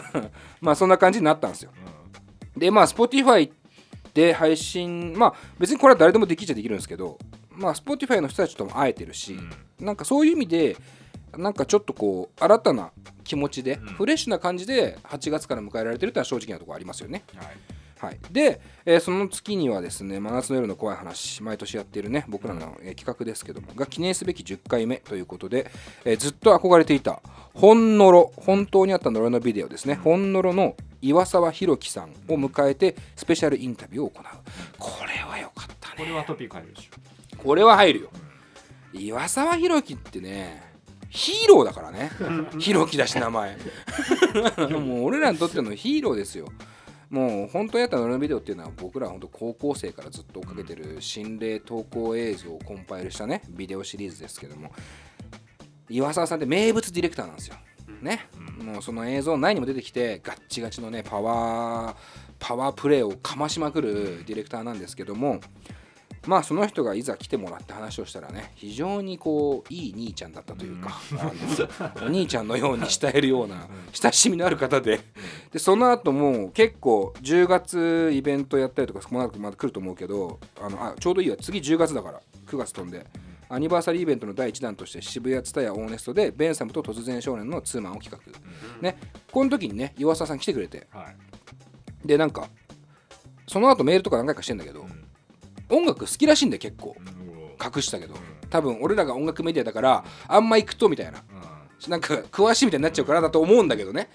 [0.60, 1.70] まあそんな感じになったんですよ。
[2.56, 3.50] でまあ Spotify
[4.14, 7.18] で配信まあ別にこれは誰でもできちゃできるんですけど
[7.50, 9.38] まあ Spotify の人たちとも会えてるし、
[9.78, 10.76] なんかそういう意味で
[11.36, 12.90] なんかちょっとこう新たな
[13.24, 17.22] 気持ちで、フレッシュな感じで8月から迎えられてるってのは正直なところありますよね。
[17.36, 25.70] はいはい、で、えーその月にはですね「真夏の夜の怖い話」毎年やっているね僕らの、えー企画ですけどもが記念すべき10回目ということで、
[26.06, 27.20] えーずっと憧れていた
[27.52, 34.24] 本のろ本当にあった呪いのビデオですね、本のろの岩沢宏樹さんを迎えてスペシャルインタビューを行う。
[34.78, 35.94] これは良かったね。
[35.98, 37.36] これはトピック入るでしょ。
[37.36, 38.10] これは入るよ。
[38.94, 40.62] 岩沢宏樹ってね
[41.10, 42.10] ヒーローだからね。
[42.58, 43.58] 宏樹だし名前。
[44.70, 46.46] もう俺らにとってのヒーローですよ
[47.10, 54.70] もう本当にやったのビデオっていうのは僕ら本当高校生からずっと追っかけてる心霊投稿映像をコンパイルしたねビデオシリーズですけども
[55.88, 57.56] 岩沢さんって名物ディレクターなんですよ。
[58.00, 58.28] ね、
[58.62, 61.96] もうその映像内にも出てきてガッチガチのねパワー
[62.38, 65.40] パワープレーをかましまくるディレクターなんですけども
[66.26, 75.00] まあその人がいざ来てもらって話をしたらね非常にこういい兄ちゃんだったというか、あのお兄ちゃんのように慕えるような親しみのある方で。
[75.52, 81.36] でその後も結構10月イベントやったりとかこの後まだ来ると思うけどあのあちょうどいいわ。
[81.40, 83.06] 次10月だから9月飛んで。
[83.52, 88.96] アニバーサリーイベントの第1弾として渋谷ツタヤオーネストでベンサムと突然少年のツーマンを企画、ね
[89.32, 90.86] この時にね岩沢さん来てくれて。
[90.92, 92.06] はい。
[92.06, 92.48] でなんか
[93.48, 94.86] その後メールとか何回かしてんだけど、
[95.70, 96.94] 音楽好きらしいんだよ結構。
[97.62, 98.14] 隠したけど。
[98.48, 101.22] 多分俺らが音楽メディアだからあんま行くとみたいな。
[101.88, 104.10] なんか詳しいみたいになっちゃうからだと思うんだけどね。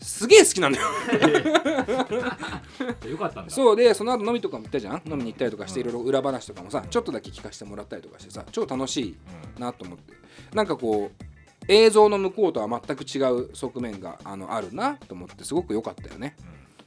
[0.00, 0.86] すげえ好きなんだよ。
[3.10, 3.50] よかったんだ。
[3.50, 5.02] そうでその後飲みとかも行ったじゃん？
[5.06, 9.16] 飲みに行ったりとかしていろいろ裏話とかもさちょっとだけ聞かせてもらったりとかしてさ超楽しい
[9.60, 10.14] なと思って。
[10.54, 11.24] なんかこう
[11.68, 16.34] 映像の向こうとは全く違う側面があのあるなと思ってすごく良かったよね。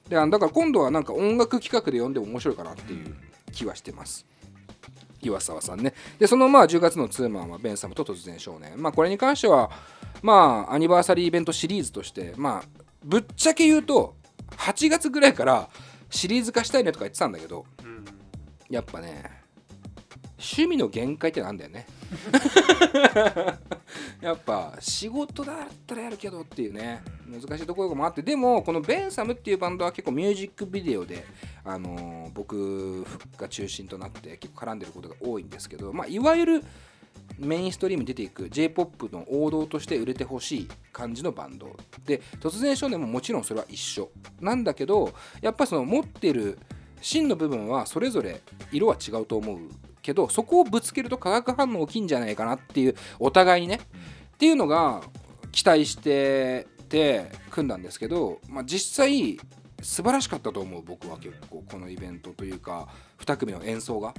[0.09, 3.15] でだから今度はなんか音楽企画で呼んでも面白いかなっていう
[3.55, 4.25] 気はしてます。
[5.21, 5.93] 岩沢さんね。
[6.19, 8.79] でそのまあ10月のツーマンはベンサムと突然少年。
[8.79, 9.71] まあこれに関しては
[10.21, 14.15] まあアニバーサリーイベントシリーズとしてまあぶっちゃけ言うと
[14.51, 15.69] 8月ぐらいから
[16.09, 17.65] シリーズ化したいねとか言ってたんだけど
[18.69, 19.23] やっぱね
[20.37, 21.87] 趣味の限界ってなんだよね。
[24.21, 31.25] やっぱ仕事だったらやるけどっていうね難しいところもあってでもこのベンサムっていうバンドは結構ミュージックビデオで、
[31.63, 33.05] あのー僕
[33.37, 36.63] が中心となって結構絡んでることが多いんですけど、まあ、いわゆる
[37.39, 44.09] メインストリームに出ていく j p o p の王道として売れてほしい感じのバンドで突然少年ももちろんそれは一緒
[44.41, 45.11] なんだけど
[45.41, 46.59] やっぱその持ってる
[47.01, 49.59] 芯の部分はそれぞれ色は違うと思う
[50.01, 53.79] けどそこをぶつけると化学反応起きんじゃないかなっていうお互いにね。
[54.35, 55.01] っていうのが
[55.51, 59.37] 期待してて組んだんですけど、まあ、実際
[59.81, 62.87] 素晴らしかったと思う僕は結構このイベントというか
[63.19, 64.13] 2組の演奏が。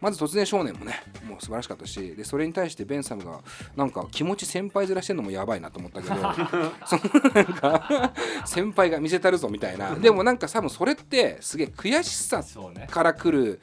[0.00, 3.40] まず突然少年もねもう素晴らしかったしでそれに対してベンサムが
[3.74, 6.14] なんか気持ち先輩面してんのもやばいなと思ったけど
[6.84, 8.12] そのなんか
[8.44, 9.94] 先輩が見せたるぞみたいな。
[9.94, 12.44] でもなんか多分それってすげえ悔しさ
[12.90, 13.62] から来る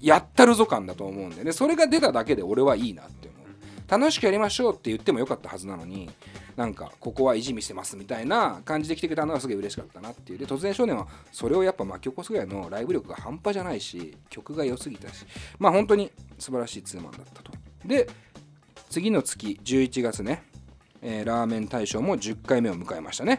[0.00, 1.52] やったるぞ感だと思うんでね。
[1.52, 3.29] それが出ただけで俺はいいなって
[3.90, 6.08] 楽しくやりましょうって言ってもよかったはずなのに
[6.56, 10.38] なんかここは意地見せますみたいな感じで来てくれたのがすげえ嬉しかったなっていう。
[10.38, 15.26] で突然少年はそれをやっぱ巻き起こすぐらいのライブ力が半端じゃないし曲が良すぎたし。
[15.58, 17.52] まあ本当に素晴らしいツーマンだったと。
[17.84, 18.08] で
[18.90, 20.44] 次の月11月ね、
[21.02, 23.38] えーラーメン大賞も10回目を迎えましたね。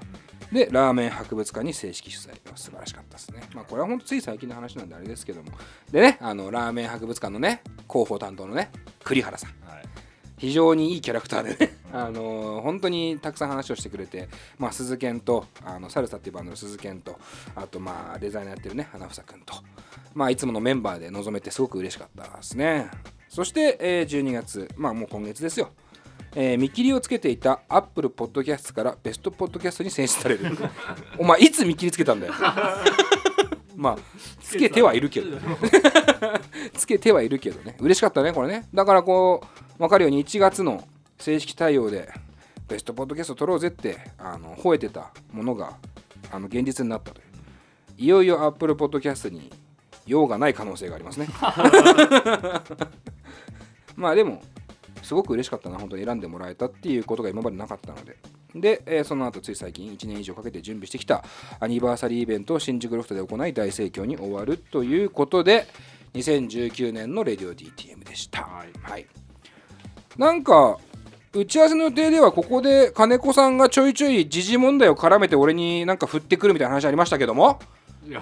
[0.52, 5.52] でラーメン博物館に正式取材素晴らしかったですねまあこれは本当つい最近の話なんであれですけども。
[5.92, 8.70] でねあのラーメン博物館のね広報担当のね
[9.04, 9.50] 栗原さん。
[9.66, 9.84] はい。
[10.42, 14.28] 非常にいいキャラクターでね、あのー本当にたくさん話をしてくれて、
[14.58, 17.20] まあ、鈴研とあのサルサっていうバンドの鈴研と
[17.56, 19.54] あとまあデザイナーやってるね花房君と、
[20.16, 22.90] まあ、いつものメンバーで臨めてすごく嬉しかったですね。
[23.30, 25.70] そして、えー12月まあもう今月ですよ。
[26.36, 30.46] えー見切りをつけていたアップルポッドキャストからベストポッドキャストに選出される。
[31.20, 32.34] お前いつ見切りつけたんだよ。
[33.76, 33.98] まあ
[34.42, 35.38] つけてはいるけど
[36.74, 37.76] つけてはいるけどね。
[37.80, 38.68] 嬉しかったねこれね。
[38.74, 42.14] だからこう分かるように1月の正式対応で
[42.68, 45.74] ベストポッドキャスト取ろうぜってあの吠えてたものが
[46.32, 47.26] あの現実になったという。
[47.98, 49.52] いよいよアップルポッドキャストに
[50.06, 51.30] 用がない可能性がありますね。
[53.98, 54.44] まあでも
[55.02, 55.80] すごく嬉しかったな。
[55.80, 58.18] 本当に選んでもらえたっていうことが今までなかったので。
[58.54, 61.24] で、えーその後つい最近1年以上かけて準備してきた
[61.60, 65.66] アニバーサリーイベントを新宿ロフトで行い大盛況に終わるということで
[66.14, 68.64] 2019年のレディオ DTM でした、は
[69.00, 69.08] い
[70.18, 70.78] なんか
[71.34, 77.60] 打ち合わせの予定ではここで金子さんがちょいちょい時事問題を絡めて俺になんか振ってくるみたいな話ありましたけども。
[78.06, 78.22] いや。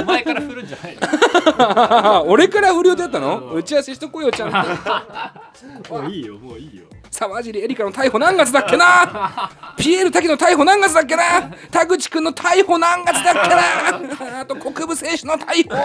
[0.00, 0.96] お 前から振るんじゃない。
[0.98, 3.52] の 俺から振る予定だったの？
[3.54, 5.94] 打ち合わせしとこうよちゃんと。
[6.00, 6.84] もういいよもういいよ。
[7.10, 9.50] 沢尻エリカの逮捕何月だっけな？
[9.76, 11.22] ピエール滝の逮捕何月だっけな？
[11.70, 14.40] 田口くんの逮捕何月だっけな？
[14.40, 15.76] あと国分選手の逮捕。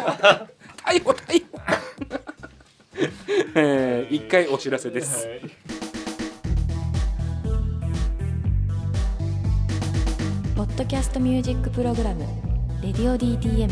[0.84, 1.60] 逮捕逮捕
[3.56, 5.28] えー一回お知らせです、
[10.56, 12.26] ポッドキャストミュージックプログラム
[12.82, 13.70] 「レディオ DTM」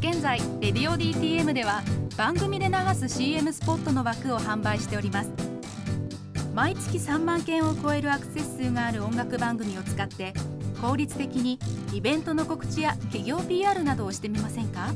[0.00, 1.82] 現在「レディオ DTM」では
[2.16, 5.30] 番組で流す CM スポットの枠を販売しております。
[6.54, 10.32] 毎月3万件を超えるアクセス数がある音楽番組を使って
[10.84, 11.58] 効率的に
[11.94, 14.90] イベントの告知や企業 PR などをしてみませんか？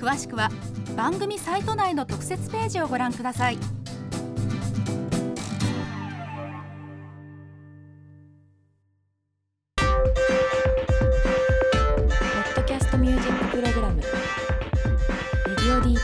[0.00, 0.50] 詳しくは
[0.96, 3.56] 番組サイト内の特設ページをご覧ください。
[3.56, 3.62] ポ
[9.84, 9.94] ッ
[12.56, 14.08] ドキャストミュージックプログラム「レ
[15.54, 15.94] ディオ DTM」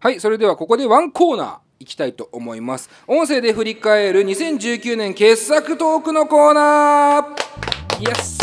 [0.00, 2.90] はいそれではここでワンコーナーいきたいと思います。
[3.06, 8.02] 音声で振り返る2019年傑作トークのコーナー。
[8.02, 8.38] イエス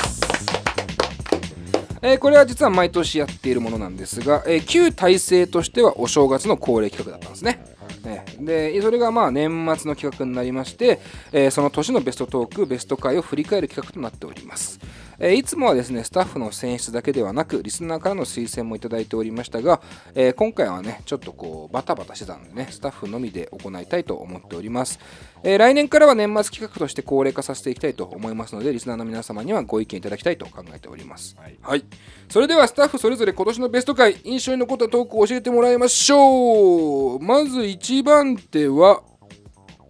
[2.01, 7.65] えーこれは実は毎年やっているものなんですが、えー旧体制としてはお正月の恒例企画だったんですね。
[8.01, 14.79] ねでそれがまあ年末の企画になりまして、えーその年のベストトークベスト回を振り返る企画となっております、
[15.19, 19.81] えーいつもはですねスタッフの選出だけではなくリスナーからの推薦もいただいておりましたが、
[20.13, 24.99] えー今回はねちょっとこうバタバタしてたのでねスタッフのみで行いたいと思っております、
[25.43, 31.35] えー来年からは年末企画として恒例化させていきたいと思いますのでリスナーの皆様にはご意見いただきたいと考えております。
[31.61, 31.85] はい、
[32.29, 37.19] それではスタッフそれぞれ今年のベスト回印象に残ったトークを教えてもらいましょう。
[37.19, 39.01] まず1番手は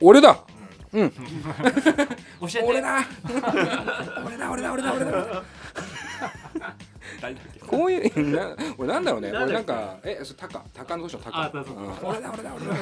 [0.02, 0.46] 俺だ
[0.96, 1.12] うん。
[1.12, 1.18] 教
[2.48, 2.62] えて。
[2.64, 3.06] 俺だ。
[4.26, 5.44] 俺だ俺だ俺だ俺だ。
[7.68, 9.32] こういうな俺なんだろうね。
[9.32, 11.42] 俺なんかえそれタカタカの年のタカ。
[11.44, 11.76] あそうそう。
[11.78, 11.92] うん。
[12.04, 12.76] 俺だ俺だ俺だ。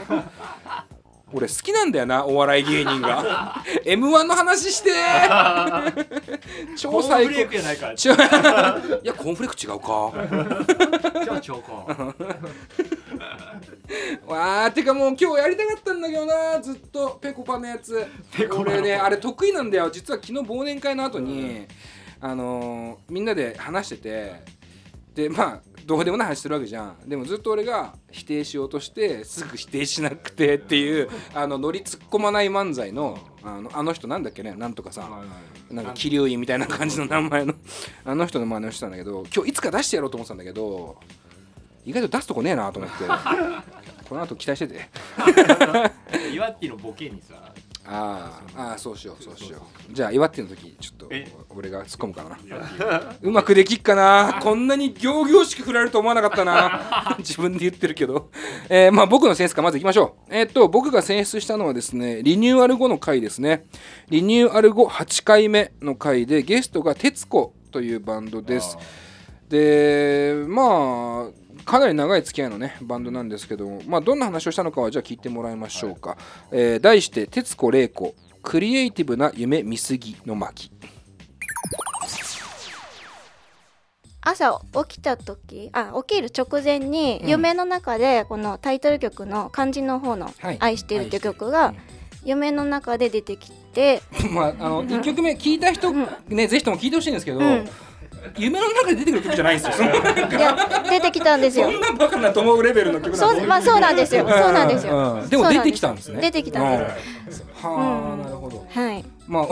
[1.35, 3.55] 俺好きなんだよなお笑い芸人が。
[3.85, 4.91] m 1の話して。
[6.77, 7.31] 超最高。
[7.31, 7.35] い
[9.03, 10.11] やコーンフレーク違うか。
[11.23, 11.87] じゃあ超高
[14.27, 17.17] わあてかもう今日やりたかったんだけどなずっと。
[17.21, 18.05] ペコパのやつ。
[18.57, 19.89] 俺ねあれ得意なんだよ。
[19.91, 21.65] 実は昨日忘年会の後に、
[22.21, 24.63] あのーみんなで話してて。
[25.15, 26.97] でまあどうでもない話するわけじゃん。
[27.07, 35.07] でもずっと俺が否定しようとしてすぐ否定しなくてっていうあの乗り突っ込まない漫才のあのあの人なんだっけねなんとかさ
[35.69, 37.53] なんか桐生院みたいな感じの名前の。
[38.05, 40.97] あの人の真似をしてたんだけど今日いつか出してやろうと思ってたんだけど
[41.85, 43.03] 意外と出すとこねえなと思って。
[44.07, 44.89] この後期待してて。
[46.33, 47.51] 岩手のボケにさ。
[47.85, 49.57] あーあーそうしようそうしよ
[49.91, 49.93] う。
[49.93, 51.27] じゃあ祝っての時ちょっとえ？
[51.49, 52.37] 俺が突っ込むかな。
[53.21, 54.39] うまくできっかな。
[54.41, 57.17] こんなに仰々しく振られると思わなかったな。
[57.19, 58.29] 自分で言ってるけど、
[58.69, 60.33] えーまあ僕のセンスからまずいきましょう。
[60.33, 63.65] えーっと僕が選出したのはですねリニューアル後の回ですね。
[64.09, 68.77] リニューアル後8回目の回でゲストが徹子というバンドです。
[69.49, 76.17] でまあかなり長い付き合いのねバンドなんですけどまあどんな話をしたのかはじゃあ聞いてもらいましょうか、
[76.51, 80.71] えー題して「徹子玲子クリエイティブな夢見すぎの巻」
[84.25, 87.29] 朝起きた時あ起きる直前にうん。
[87.29, 91.73] 夢の中でこのタイトル曲の漢字の方のはい「愛してる」っていう曲愛が
[92.25, 97.69] 夢の中で出てきて、 まあ、あの1曲目聞いた人、ね、ぜひとも聞いてほしいんですけど、うん
[98.37, 99.73] 夢の中で出てくる曲じゃないんですよ。
[99.73, 101.71] そんないや出てきたんですよ。
[101.71, 104.27] そんなバカなと思うレベルの曲なんそうまあそうなんですよ。
[104.27, 105.29] そうなんですよ、うん。
[105.29, 106.21] でも出てきたんですね。
[106.21, 107.45] 出てきたんですす。
[107.61, 108.65] はあ、なるほど。
[108.69, 109.05] はい。
[109.27, 109.47] まあ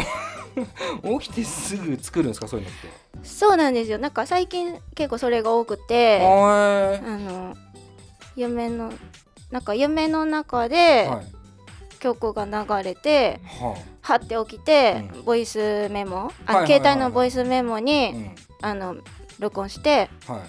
[1.19, 2.89] 起きてすぐ作るんですかそういうのって。
[3.23, 3.97] そうなんですよ。
[3.97, 7.55] なんか最近結構それが多くてはあの
[8.35, 8.91] 夢の
[9.51, 11.09] なんか夢の中で。
[12.01, 15.23] 曲が流れて、ははって起きて、うん。
[15.23, 18.31] ボイスメモあ、携帯のボイスメモに、
[18.61, 18.73] あ。
[18.73, 18.95] の
[19.39, 20.41] 録音しては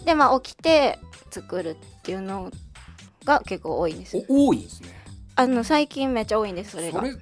[0.00, 0.04] い。
[0.04, 0.98] でまあ起きて
[1.30, 2.50] 作るっていうの
[3.24, 4.88] が結構多いんですお多いんですね。
[5.36, 7.12] あの最近めっちゃ多いんですそれがそれ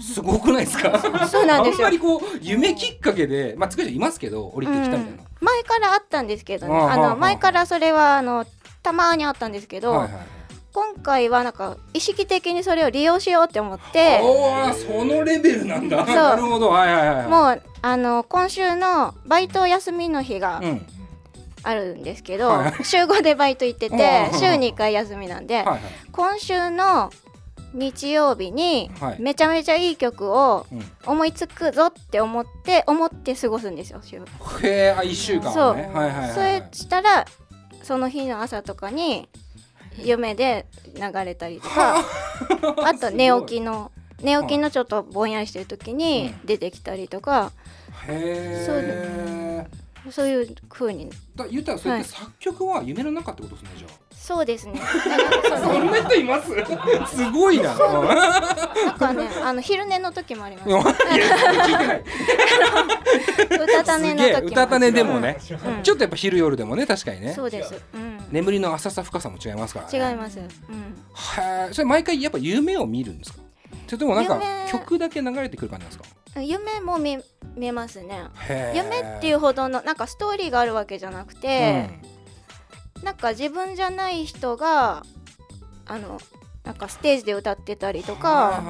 [0.00, 0.98] すごくないですか？
[1.26, 5.24] そうなんですよあんまりこう夢きっかけで、まあ作る人いますけど降りてきたみたいな。
[5.40, 8.44] 前からあったんですけどねあの前からそれはあの
[8.82, 10.22] たまにあったんですけど、はいはい。
[10.72, 16.06] 今回はなんか意識的にそれを利用しようって思っておお、そのレベルなんだ。
[16.06, 16.14] そう。
[16.14, 17.26] なるほど、はいはいはい。
[17.26, 20.86] もうあの今週のバイト休みの日がうん。
[21.62, 25.80] あるんですけど、はい週5でバイト行ってて週2回休みなんで、はいはい。
[26.10, 27.10] 今週の
[27.74, 29.20] 日曜日にはい。
[29.20, 30.82] めちゃめちゃいい曲をうん。
[31.04, 34.16] 思いつくぞって思って思って過ごすんですよ週。
[34.16, 34.20] へ
[34.62, 35.64] えあ1週間そう。
[35.70, 36.30] はねはいはいはい。
[36.30, 37.26] それしたら
[37.82, 39.28] その日の朝とかに
[39.98, 42.04] 夢で流れたりとか
[42.84, 42.94] あ。
[42.98, 43.90] と寝起きの
[44.22, 47.52] 寝起きのちょっとぼんやりしてる時に出てきたりとか、
[48.06, 49.66] へそうえ
[50.10, 51.10] そういう風に。
[51.34, 52.02] だ言ったらそれっはい。
[52.04, 54.80] て作曲は夢の中ってことですねじゃあそうですね。
[55.60, 56.50] そんな人います？
[57.16, 57.74] すごいな。
[57.74, 60.68] なんかね あの昼寝の時もあります。
[60.68, 62.02] いや聞いてない。
[63.64, 64.26] うたた寝のす。
[64.26, 65.82] げえ時もうたた寝でもね、うん。
[65.82, 67.32] ちょっとやっぱ昼夜でもね確かにね。
[67.34, 70.10] そうです、うん、眠りの浅さ深さも違いますから、ね。
[70.10, 70.46] 違います、うん、
[71.12, 73.40] はそれ毎回やっぱ夢を見るんですか？
[73.86, 74.70] それともなんか夢。
[74.70, 76.04] 曲だけ流れてくる感じですか？
[76.40, 77.18] 夢も見
[77.56, 78.22] 見えますね。
[78.76, 81.90] 夢っていうほどのなんかストーリーがあるわけじゃなくて、
[83.02, 85.02] なんか自分じゃない人が
[85.86, 86.20] あの
[86.64, 88.62] なんかステージで歌ってたりとうん、か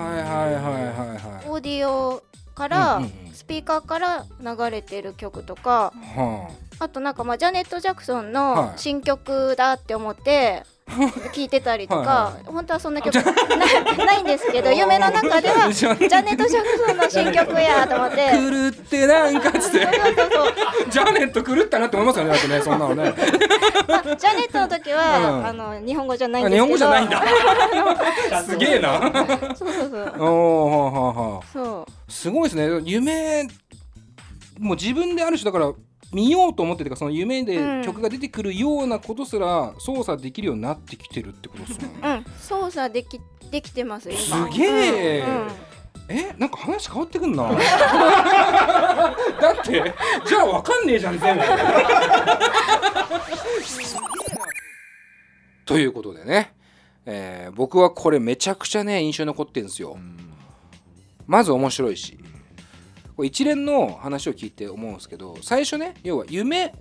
[1.46, 2.22] オーディオ
[2.54, 3.02] から、
[3.32, 6.88] スピーカーから流れてる曲とかはあ。
[6.88, 8.32] となんかまあジャネット・ジャクソンはい。
[8.32, 10.62] の新曲だって思って
[11.32, 18.32] 聴いてたりとか本当はそんな曲ないないんですけど 夢の中ではジャネット・ジャクソンの新曲やと思ってあ。
[18.32, 19.78] 狂ってなんかっつって
[20.90, 23.14] ジャネット狂ったなって思いますよねだってねそんなのね。
[23.88, 28.42] まあジャネットの時は、うんあの日本語じゃないんですけどあ日本語じゃないんだ。
[28.44, 29.00] すげえな。
[29.56, 30.24] そうそうそうお
[30.64, 31.46] おはあはあはあ。
[31.52, 33.44] そうすごいですね夢
[34.58, 35.72] もう自分である種だから
[36.12, 37.82] 見ようと思っててかその夢でうん。
[37.84, 41.90] 曲が出てくるようなことすら操作できるようになってきてるってことですね。
[42.02, 42.24] うん。
[42.40, 44.18] 操作できできてます今。
[44.18, 44.64] すげ
[45.18, 45.20] え。
[45.20, 45.34] うん。
[45.42, 45.48] うん。
[46.08, 46.34] え？
[46.38, 47.44] なんか話変わってくんな？
[47.54, 47.54] だ
[49.52, 49.94] って
[50.26, 51.42] じゃあわかんねえじゃん全部。
[55.64, 56.52] ということでね、
[57.06, 59.96] えー僕はこれめちゃくちゃね印象に残ってるんですよ、
[61.26, 62.18] まず面白いし
[63.20, 66.74] これ一連の話を聞いて思うんですけど最初ね要は夢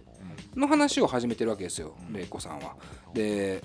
[0.56, 2.78] の話を始めてるわけですよ玲子さんは。
[3.14, 3.62] で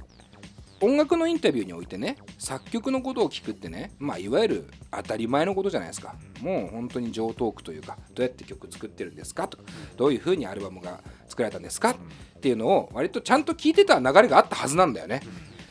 [0.80, 6.16] 音楽のインタビューにおいてね作曲のことを聞くってねまあいわゆる当たり前のことじゃないですか。
[6.40, 9.58] もう本当に上トークというかどうやって曲作ってるんですかと。
[9.58, 9.62] か
[9.96, 10.98] どういうふうにアルバムが
[11.28, 15.20] 作られたんですかっていうのを割とちゃんと聞いてた流れがあったはずなんだよね。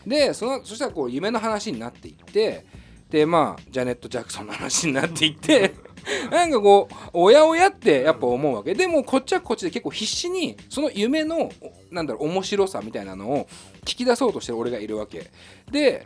[0.07, 2.65] でそのそしたらこう夢の話になっていって
[3.09, 5.75] でまあジャネット・ジャクソンの話になっていって
[6.31, 11.51] なんかこうおやおやってやっぱ思うわけでもこっちはこっちで結構必死にその夢の
[11.91, 13.47] なんだろう面白さみたいなのを
[13.81, 15.31] 聞き出そうとしてる俺がいるわけ
[15.71, 16.05] で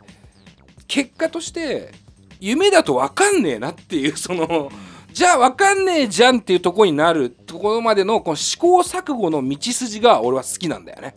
[0.86, 1.92] 結果として
[2.40, 4.70] 夢だと分かんねえなっていうその
[5.12, 11.14] じゃあ分かんねえじゃんっていうとこになるところまでのこの試行錯誤の道筋が俺は好きなんだよね。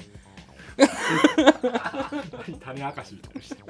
[2.64, 3.64] 種明かしみたいなして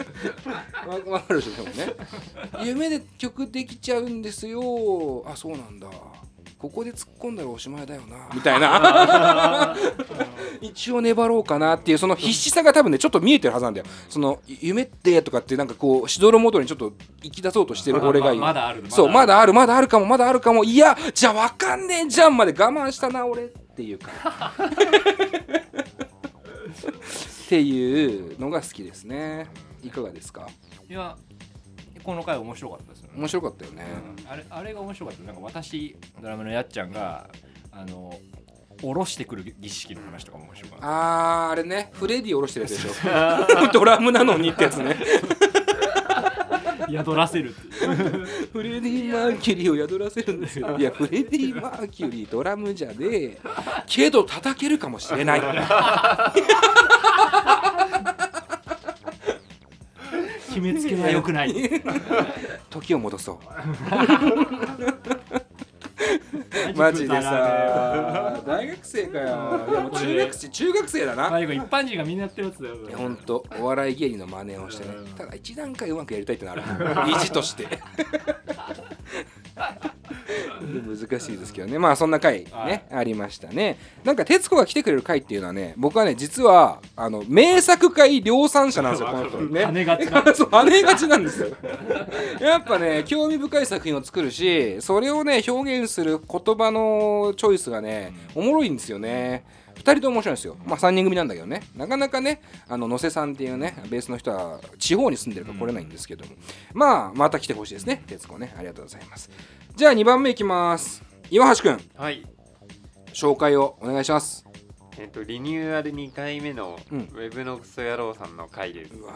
[1.08, 1.94] わわかるでしょでもね。
[2.64, 5.24] 夢で曲できちゃうんですよ。
[5.28, 5.88] あそうなんだ。
[6.58, 8.30] ここで突っ込んだらおしまいだよな。
[8.36, 9.76] みたいな。
[10.62, 13.86] 一応粘ろうかなっていうその必死さが多分ねちょっと見えてるはずなんだよ。
[14.10, 16.94] その夢ってとかってなんかこうしどろもどろにちょっと
[17.24, 18.42] 行き出そうとしてる俺がいる。
[18.42, 20.64] まだあるそうまだあるまだあるかもまだあるかも。
[20.64, 24.54] いやじゃあ分かんねえじゃんまで我慢したな俺っていうか
[26.90, 29.48] っていうのが好きですね。
[29.84, 30.48] いかがですか？
[30.90, 31.18] いや
[32.04, 33.14] この回面白かったですよね。
[33.18, 33.86] 面白かったよね、
[34.28, 35.24] あれあれが面白かった。
[35.24, 37.30] なんか私ドラムのやっちゃんが
[37.72, 38.18] あの
[38.82, 40.86] 下ろしてくる儀式の話とかも面白かった。
[40.88, 41.92] あーあれね。
[41.94, 43.70] フレディ下ろしてるやつでしょ。
[43.72, 44.98] ドラムなのにってやつね。
[46.90, 47.54] 宿らせる
[48.52, 50.76] フレディ・マーキュリーを宿らせるんですよ。
[50.78, 53.38] いやフレディ・マーキュリードラムじゃねえ。
[53.86, 55.42] けど叩けるかもしれない
[60.54, 61.54] 決めつけは良くない。
[62.70, 63.38] 時を戻そう。
[66.76, 68.42] マジでさ。
[68.46, 69.26] 大学生かよ。
[69.26, 71.30] いやもう中学生中学生だな。
[71.30, 74.96] 最後一般人がみんなやってるやつだよいやほんとお笑い芸人の真似をしてね。
[75.18, 76.64] ただ一段階うまくやりたいってのある。
[77.12, 77.68] 意地として
[80.62, 81.80] 難しいですけどね。
[81.80, 83.78] まあそんな回ねありましたね。
[84.04, 89.38] なんか徹子が来てくれる回っていうのはね僕はね実はあの名作会量産者なんですよ この人。
[89.42, 89.86] ね跳ね。
[89.86, 89.98] が
[90.34, 91.50] ち跳ねがちなんですよ。
[92.40, 99.44] やっぱね興味深い作品を作るしそれをね表現する言葉のチョイスがねおもろいんですよね
[99.82, 100.58] 2人とも面白いんですよ。
[100.66, 101.64] まあ3人組なんだけどね。
[101.76, 106.32] なかなかねあの野瀬さんっていうねベースの人は地方に住んでるから来れないんですけども、
[106.74, 108.04] まあまた来てほしいですね。
[108.08, 108.54] 徹子ね。
[108.58, 109.30] ありがとうございます。
[109.76, 111.04] じゃあ2番目いきます。
[111.30, 111.80] 岩橋くん。
[111.96, 112.26] はい。
[113.14, 114.46] 紹介をお願いします。
[114.98, 117.00] えっ、と、リニューアル2回目のうん。
[117.00, 118.94] ウェブのクソ野郎さんの回です。
[118.94, 119.16] うわ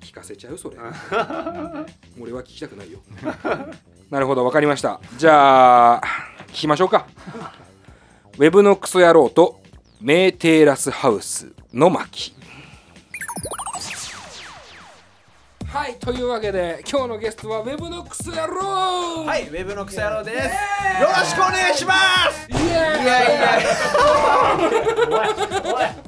[0.00, 0.76] 聞聞かせちゃうそれ。
[2.20, 2.98] 俺は聞きたくないよ。
[4.10, 5.00] なるほど分かりました。
[5.16, 6.02] じゃあ
[6.48, 7.06] 聞きましょうか
[8.42, 9.60] ウェブのクソ野郎と
[10.00, 12.34] メーテーラスハウスの巻
[15.64, 20.36] はいというわけで今日のゲストはウェブのクソ野郎はい、ウェブのクソ野郎です。
[20.38, 20.42] よ
[21.06, 21.94] ろしくお願いしま
[22.32, 22.48] す。
[22.50, 23.78] イエーイいやいやいや、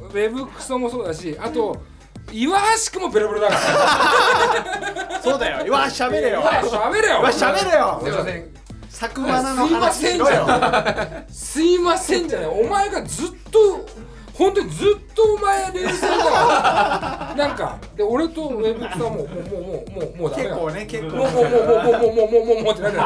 [0.01, 1.80] ウェブクソもそうだしあと
[2.32, 2.59] 岩
[2.93, 5.72] 橋くんもベロベロだから そうだよ。
[5.72, 6.43] わ、喋れよ。
[6.43, 8.01] 喋れよわ、喋れよ。
[8.03, 8.64] すいません
[8.95, 10.47] 作マナのすいま話せんじしろよ。
[10.49, 13.85] ゃすいませんじゃないお前がずっと
[14.33, 16.21] 本当にずっとお前冷静だよ
[17.37, 21.17] なんかで俺とウェブクソはもうもうもうもうもうもうだ結構ね、結構。
[21.17, 23.05] もうもうもうもうもうもうもうもうもうもうってなってる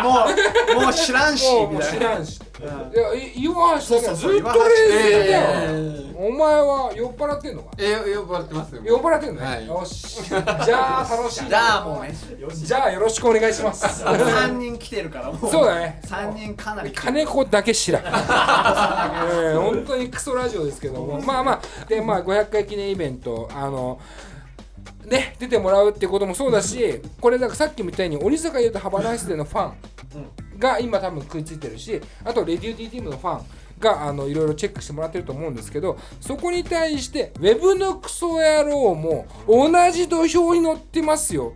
[0.75, 1.99] もう、もう知らんし、もうもうみたいな。
[1.99, 6.09] 知らんしいやい岩橋だからずっと冷静だよ。
[6.19, 7.71] お前は酔っ払ってんのか？
[7.79, 8.83] えー、呼ばれてますよ。
[8.85, 9.67] 酔っ払ってんのね、はい。
[9.69, 10.25] よし。
[10.25, 12.13] じゃあ楽しいじゃあもうね、
[12.53, 14.03] じゃあよろしくお願いします。
[14.03, 15.51] 三人来てるから、もう。
[15.51, 16.01] そうだね。
[16.05, 16.91] 三人かなり。
[16.91, 21.21] 金子だけ知らん、 えー本当にクソラジオですけども。
[21.21, 21.87] まあまあ。
[21.87, 24.01] でまあ500回記念イベントあの
[25.05, 29.73] ね出てもらうってこともそうだしこれだからさっきみたいに鬼坂優とハバナイスでのファン
[30.59, 33.45] が今多分食いついてるしあとレディオ D チームのファン
[33.79, 41.53] があのいろいろチェックしてもらってると思うんですけどそこに対してウェブのクソ野郎も同じ土俵に乗ってますよ。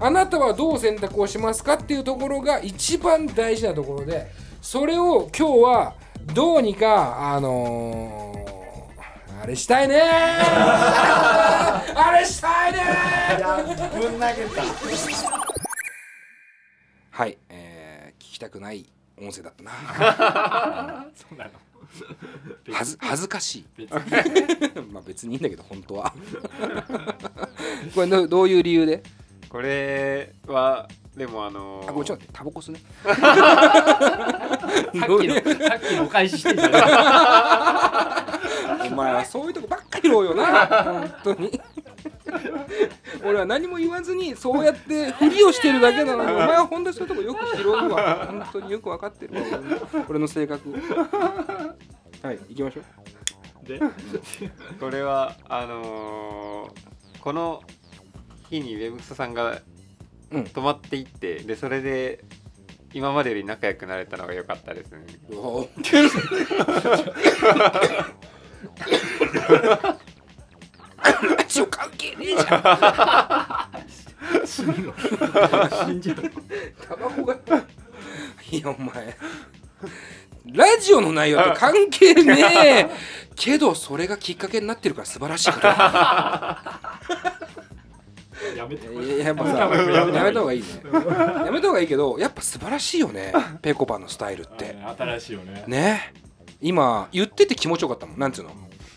[0.00, 4.30] あなたはどう選択をしますかっていうところが一番大事なところで
[4.62, 5.94] それを今日は
[6.34, 8.28] どうにかあのー
[9.40, 9.98] あれしたいねー。
[10.00, 14.00] あれしたいねー。
[14.00, 14.26] ぶん投げた。
[17.10, 17.38] はい、
[18.38, 18.86] きたくない
[19.20, 19.72] 音声だったな。
[21.14, 21.50] そうなの。
[22.72, 23.66] はず恥ずかしい。
[23.76, 23.90] 別
[24.92, 26.14] まあ別にいいんだけど本当は。
[27.94, 29.02] これどどういう理由で？
[29.48, 30.86] これは、
[31.16, 32.80] でもあのー、あごめんちょタバコ吸うね。
[33.02, 33.16] さっ
[34.92, 35.34] きの
[35.68, 36.78] さっきのお返ししてんじゃな
[38.86, 41.60] いお前はそういうとこばっかりろうよな本当に
[43.24, 48.26] 俺は何も言わずにそうやってふりをしてるだけなのにお前は本当にそういうとこよく拾うわ。
[48.26, 49.40] 本当によく分かってるわ。
[49.92, 50.70] 俺俺の性格。
[52.22, 53.66] はい行きましょう。
[53.66, 53.80] で
[54.80, 57.62] これはあのー、この
[58.50, 59.60] 日にウェブクソさんが
[60.30, 60.44] うん。
[60.44, 62.22] 泊まっていって、でそれで
[62.92, 65.06] 今までより仲良くなれたのが良かったですね
[71.02, 73.70] ラジオ関係ねえじゃ
[74.44, 74.46] ん。
[74.46, 76.16] 死んじゃう。
[76.86, 77.36] タバコが。
[78.50, 79.16] いやお前。
[80.52, 82.42] ラジオの内容と関係ね
[82.82, 82.90] え。
[83.36, 86.80] けどそれがきっかけになってるから素晴らしいことだ。
[88.56, 88.76] やめ
[89.18, 90.66] ややっぱさやめた方がいいね。
[91.44, 93.32] やめた方がいいけどやっぱ素晴らしいよね。
[93.62, 94.76] ペコパのスタイルって。
[94.98, 95.64] 新しいよね。
[95.66, 96.14] ね。
[96.60, 98.18] 今言ってて気持ちよかったもん。
[98.18, 98.50] なんつうの？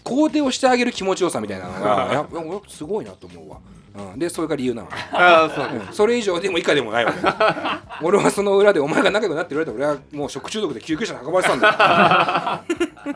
[0.03, 2.27] 肯定をしてあげる気持ちよさみたいなのがや
[2.67, 3.59] すごいなと思うわ、
[4.13, 4.89] うん、でそれが理由なの。
[4.91, 5.79] ああそう。
[5.79, 5.93] うん。
[5.93, 7.13] それ以上でも以下でもないわ。
[7.13, 7.19] け
[8.05, 11.67] 俺はその裏でお前が仲良くなってる裏で俺はもう食中毒で救急車に運ばれてたんだ
[13.07, 13.15] よ。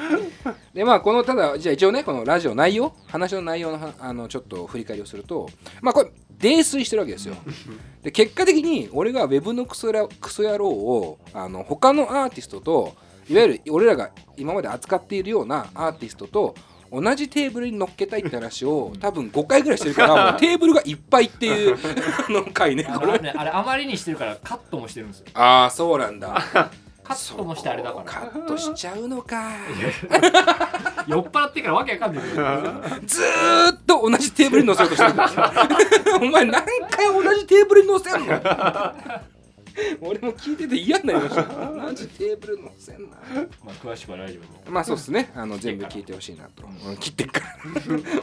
[0.74, 5.48] でまあこのただじゃあ一応ねこのラジオ内容話の内容のはあのちょっと振り返りをすると
[5.82, 7.34] まあこれ泥酔してるわけですよ。
[8.02, 12.94] で結果的に俺がウェブのクソやクソ野郎をあの他のアーティストと
[13.30, 16.54] いわゆる俺らが今まで扱っているようなアーティストと
[16.92, 21.78] 同じテーブルに乗っけたいって話を多分5回ぐらいしてるから テーブルがいっぱいっていう
[22.28, 23.12] あの回ねあこれ。
[23.12, 25.26] のねあれあまりにしてるからカットもしてるんですよ。
[25.34, 26.34] ああそうなんだ。
[27.04, 28.04] カットもしてあれだから。
[28.04, 29.50] カットしちゃうのか。
[31.06, 32.24] 酔っ払ってからわけわかんない
[33.04, 35.30] ずーっと同じテーブルに乗せようとしてるんだよ。
[36.22, 38.26] お前何回同じテーブルに乗せんの？
[40.00, 41.42] 俺も聞いてて嫌になりました。
[41.72, 43.16] 同じテーブルに乗せんな。
[43.64, 45.30] まあ詳しくはラジオでまあそうですね。
[45.34, 46.96] あの全部聞いてほしいなと、うん。
[46.96, 47.46] 切ってっから。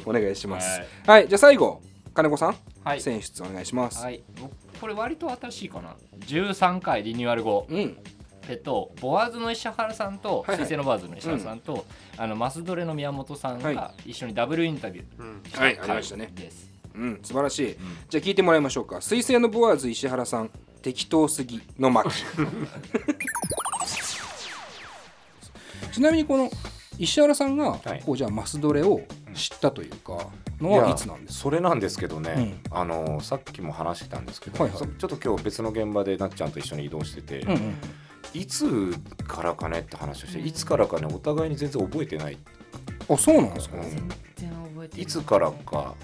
[0.06, 0.80] お願いします。
[1.06, 1.82] ははいい、じゃあ最後
[2.14, 3.02] 金子さん、はい。
[3.02, 4.24] 選出お願いします、はい。
[4.40, 5.96] 僕これ割と新しいかな。
[6.20, 7.68] 13回リニューアル後。
[7.70, 7.98] うん。
[8.50, 10.58] えっと、ボワーズの石原さんと、はいはい。
[10.60, 11.86] 水星のボワーズの石原さんと、
[12.16, 15.42] あのマスドレの宮本さんはが一緒にダブルインタビュうん。
[15.44, 16.32] ーしたはいありま回したね。
[16.34, 16.72] です。
[16.96, 17.78] うん素晴らしい、
[18.10, 19.02] じゃあ聞いてもらいましょうか。
[19.02, 20.50] 水星のボワーズ石原さん
[20.82, 22.10] 適当すぎの巻。
[25.92, 26.52] ちなみにこの
[27.00, 28.04] 石原さんがはい。
[28.06, 29.02] こうじゃあマスドレを
[29.34, 30.28] 知ったというか
[30.62, 31.44] のはいつなんですか？
[31.44, 34.80] それなんですけどね、あのさっきも話してたんですけど、はいはい。
[34.80, 37.76] そちょっと今日別の現場でなっちゃんと一緒に移動してて、うんうん
[38.34, 38.94] いつ
[39.26, 42.38] からかねって話をして、いつからかねお互いに全然覚えてない、
[43.10, 43.84] あそうなんですか、うん。
[43.84, 43.92] 全
[44.36, 45.04] 然覚えてない。
[45.04, 45.96] いつからか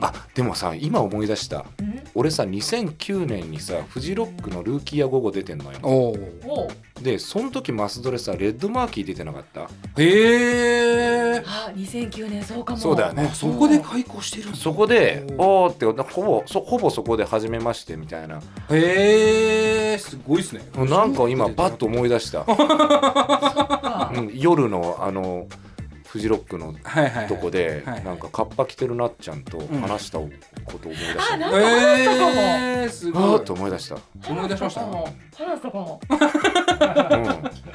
[0.00, 1.64] あでもさ今思い出した。
[2.14, 5.78] 俺さ2009年にさフジロックのルーキーや午後出てんのよ。
[5.82, 6.10] お
[6.48, 6.70] お
[7.00, 9.62] でその時マスドレさレッドマーキー出てなかった。
[9.62, 11.42] へえ。
[11.46, 12.78] あ2009年そうかも。
[12.78, 13.30] そうだよね。
[13.32, 18.40] そこで開校してるそこでおーってほぼそほぼそこで初めましてみたいな。
[18.70, 19.98] へえ。
[19.98, 20.62] すごいっすね。
[20.76, 22.44] なんか今パッと思い出した、
[24.14, 25.46] うん、夜のあの
[26.10, 26.74] フジロックの
[27.28, 30.28] とこではいなんかカッパ着てるなっちゃんと話したこ
[30.82, 32.30] とを思い出した、あなんか話したかも。
[32.32, 33.22] えー、すあごい。
[33.22, 33.96] ーっと思い出した、
[34.28, 34.80] 思い出しました？
[34.80, 35.06] 話
[35.58, 36.00] したかも。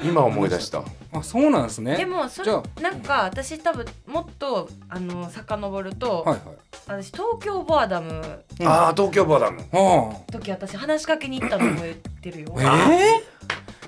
[0.02, 0.82] うん、今思い出した。
[1.12, 1.96] あそうなんですね。
[1.96, 6.40] でもそれなんか私多分もっとあの遡ると、はいはい。
[6.88, 8.44] 私東京ボアダム。
[8.60, 9.62] ああ東京バーダム。
[9.72, 12.54] あ時私話しかけに行ったの覚えてるよ。
[12.60, 13.22] え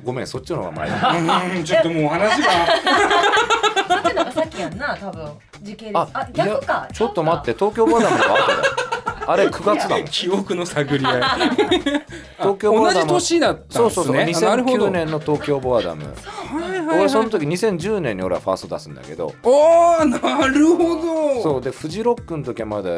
[0.04, 0.88] ごめんそっちの方が前
[1.64, 2.50] ちょっともう話が。
[3.88, 5.28] そっちのがさっきやんな多分
[5.62, 5.96] 時系列。
[5.98, 6.88] あ逆か。
[6.92, 7.22] ちょっと。
[7.22, 8.62] 待って東京バーダムの後だよ。
[9.26, 10.04] あれ 9月だもん。
[10.06, 11.22] 記憶の探り合い。
[12.38, 13.80] 東京ボアダム同じ年だったんですね。
[13.80, 14.86] そうそうそうあなるほど。
[14.86, 16.04] 2009年の東京ボアダム。
[16.04, 16.10] は
[16.66, 16.98] いはいはい。
[17.00, 19.34] 俺その時2010年に俺はファースト出すんだけど。
[19.42, 20.04] おー
[20.38, 21.42] なるほど。
[21.42, 22.90] そうでフジロックの時はまだ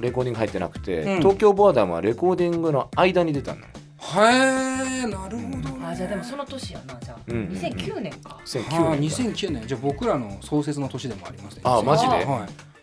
[0.00, 1.18] レコーディング入ってなくて、うん。
[1.18, 3.60] 東京ボアダムはレコーディングの間に出たの
[4.00, 7.16] へえなるほどあじゃあでもその年やなじゃあ。
[7.26, 7.52] うんうんうん。
[7.52, 8.38] 2009年か。
[8.44, 9.22] 2009はあ年か。
[9.22, 9.66] 2009年。
[9.66, 11.62] じゃあ僕らの創設の年でもありますね。
[11.64, 12.10] あマジで？
[12.10, 12.24] はい。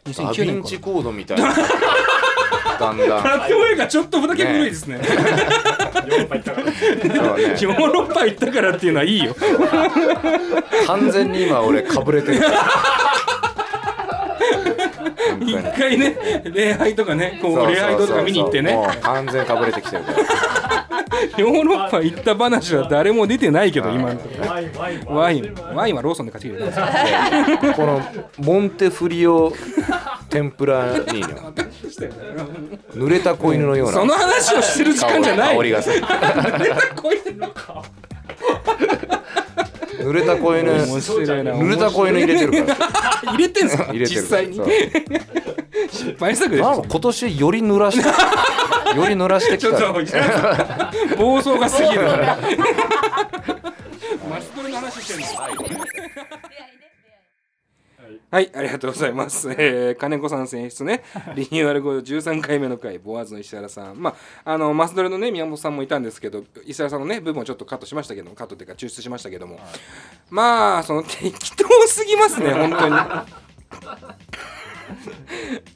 [0.05, 1.53] ダ2009ヴィ年ンチコードみたいな。
[2.79, 3.23] だんだん。
[3.23, 4.99] からって声がちょっとだけ古いですね。
[5.03, 5.21] そうね
[7.61, 9.33] ヨーロッパ行ったからっていうのはいいよ。
[10.85, 12.41] 完全に今俺かぶれてる。
[15.41, 18.73] 一回ね礼拝とかねこう礼拝堂とか見に行ってね。
[18.73, 21.04] もう完全かぶれてきてるから
[21.37, 25.15] ヨーロッパ行った話は誰も出てないけど今のところ。
[25.15, 27.41] ワインワインはローソンで買ってきてくれた。
[27.41, 28.01] んですよこの
[28.37, 29.53] モンテフリオ
[30.29, 31.27] 天ぷらにね。
[32.95, 33.93] 濡れた子犬のような。
[33.93, 35.57] その話をしてる時間じゃない。
[35.57, 36.01] 香りがする
[39.99, 40.71] 濡れた子犬。
[40.71, 43.31] 濡れた子犬入れてるから。
[43.33, 43.85] 入れてんすか？
[43.85, 44.59] 入れてる実際に。
[45.91, 46.85] 失敗作でしょ。
[46.89, 48.07] 今年より濡らして
[48.97, 49.93] より濡らしてきちょったと
[51.17, 52.01] 暴走が過ぎる。
[54.29, 55.25] マスコミの話してんの
[58.35, 59.49] はい、ありがとうございます。
[59.57, 61.03] えー、金子さん選出ね、
[61.37, 63.95] リニューアル後13回目の回、ボワーズの石原さん。
[63.95, 64.09] ま
[64.43, 69.57] あ、あの、マスドレのね、宮本さんもいたんですけど、石原さんのね、部分をちょっとカットしましたけども、カットっていうか抽出しましたけども、
[70.29, 72.89] まあ、その適当すぎますね、 本当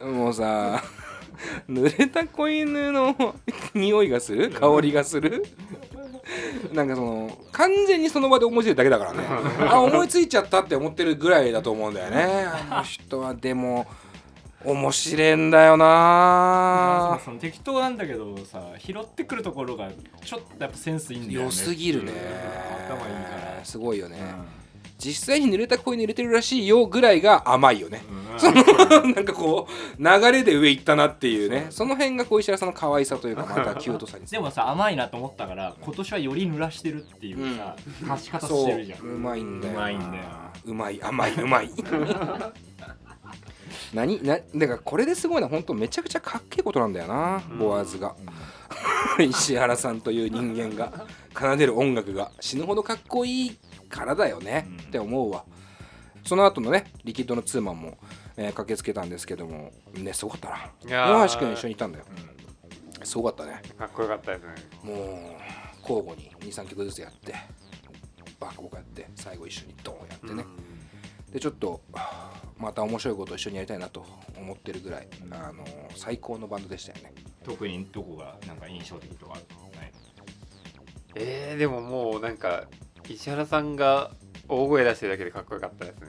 [0.10, 0.16] に。
[0.16, 0.84] もうさ、
[1.70, 3.16] 濡れた子犬の
[3.74, 4.52] 匂いがする？
[4.52, 5.46] 香りがする？
[6.74, 9.24] なんかその完全にその場で思いついただけだからね。
[9.70, 12.46] あ思いついちゃったって思ってるぐらいだと思うんだよね。
[12.70, 13.88] あの人はでも
[14.64, 17.20] 面白いんだよな。
[17.24, 19.90] その適当なんだけどさ拾ってくるところが
[20.24, 21.46] ちょっとやっぱセンスいいんだよね。
[21.46, 22.12] 良すぎるね。
[22.88, 23.66] 頭いいから。
[23.66, 24.18] すごいよね、
[25.00, 28.04] 実際に濡れた声に入れてるらしいよぐらいが甘いよね、
[28.38, 28.62] その
[29.14, 31.68] なんかこう流れで上行ったなっていうね。
[31.70, 34.26] その辺がこう石原さんの可愛さというか またキュートさに。
[34.26, 37.76] でもさ甘いなと思ったから今年はより濡らしてるっていうさ、
[38.08, 39.00] 貸し方してるじゃん。
[39.00, 39.10] そう。
[39.10, 40.12] うまいんだようまいんだよ。
[40.66, 41.72] うまい甘いうまい。
[43.94, 48.16] 何なだからこれですごいのは本当めちゃくちゃかっけえことなんだよな、ボワーズが。
[49.20, 51.06] 石原さんという人間が
[51.38, 52.32] 奏でる音楽が。
[52.40, 53.58] 死ぬほどかっこいい
[53.90, 55.44] からだよね、って思うわ。
[56.24, 57.98] その後のねリキッドのツーマンも、
[58.38, 60.50] えー駆けつけたんですけどもねすごかった
[60.88, 61.24] な。
[61.24, 62.06] 大橋君一緒にいたんだよ、
[63.04, 63.62] すごかったね。
[63.78, 64.50] かっこよかったですね。
[64.84, 64.98] もう
[65.82, 67.34] 交互に23曲ずつやって
[68.40, 70.46] バカボカやって最後一緒にドーンやってね、
[71.32, 74.06] でちょっとはあまた面白いことを一緒にやりたいなと
[74.38, 75.66] 思ってるぐらい、あの
[75.96, 77.14] 最高のバンドでしたよね。
[77.44, 79.92] 特にどこがなんか印象的とかない
[81.16, 82.66] えー、でももうなんか
[83.10, 84.12] 石原さんが
[84.48, 86.08] 大声出してるだけでかっこよかったですね。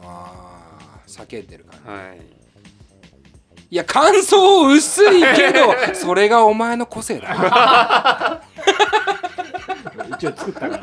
[0.00, 2.20] ああ叫んでるから、はい。
[3.70, 8.42] いや感想薄いけどそれがお前の個性だ
[10.16, 10.82] 一応作ったから。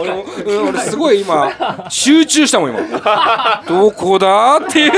[0.00, 2.80] 俺も、うん、俺すごい今集中したもん今。
[3.66, 4.92] どこだっていう。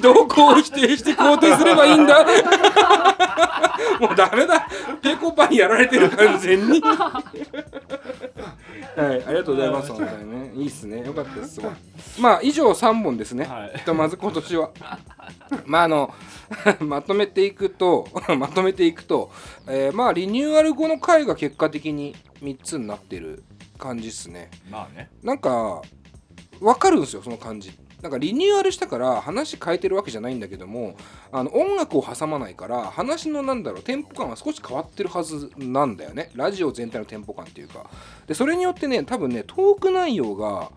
[0.00, 2.24] どこを否定して肯定すればいいんだ。
[4.00, 4.66] もうダメだ。
[5.02, 6.80] ペコパにやられてる完全に。
[6.80, 7.22] は
[9.12, 10.52] いありがとうございます本当にね。
[10.56, 11.04] いいっすね。
[11.04, 11.72] よかったですすごい
[12.18, 14.70] まあ以上3本ですね、ひとまず今年は。
[15.66, 16.14] まああの
[16.80, 19.30] まとめていくとまとめていくと、
[19.66, 22.07] えーまあリニューアル後の回が結果的に
[22.42, 23.44] 3つになってる
[23.78, 24.50] 感じっすね。
[24.70, 25.10] まあね。
[25.22, 25.82] なんか
[26.60, 27.72] 分かるんですよその感じ。
[28.02, 30.96] なんかリニューアルしたから話変えてるわけじゃないんだけども
[31.32, 36.30] あの音楽を挟まないから話のなんだろうテンポ感は少し変わってるはずなんだよね。
[36.34, 37.90] ラジオ全体のテンポ感っていうか。
[38.26, 40.70] でそれによってね多分ねトーク内容が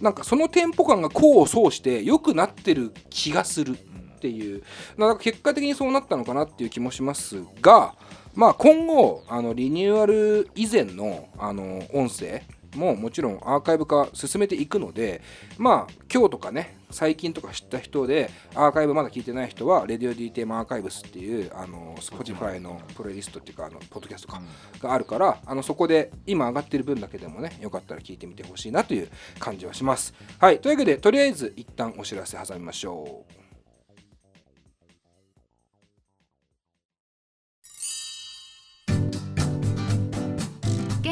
[0.00, 4.62] なんかそのテンポ感が功を奏して良くなってる気がするっていう。
[4.96, 7.94] なんか結果的にそうなったのかなっていう気もしますが
[8.34, 12.42] まあ今後あのリニューアル以前のあの音声
[12.76, 15.20] ももちろんアーカイブ化進めていくので
[15.58, 24.42] まあ今日とかね最近とか知った人でアーカイブまだ聞いてない人は RadioDTM アーカイブスっていうあの Spotify のプレイリストっていうかあのポッドキャストか
[24.80, 30.14] があるからあのそこで今上がってる分だけでもねよかったら聞いてみてほしいなという感じはします。
[30.38, 33.41] はいというわけでとりあえず一旦お知らせ挟みましょう。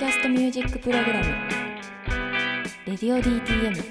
[0.00, 1.24] キャストミュージックプログラム
[2.88, 3.84] 「レディオ DTM」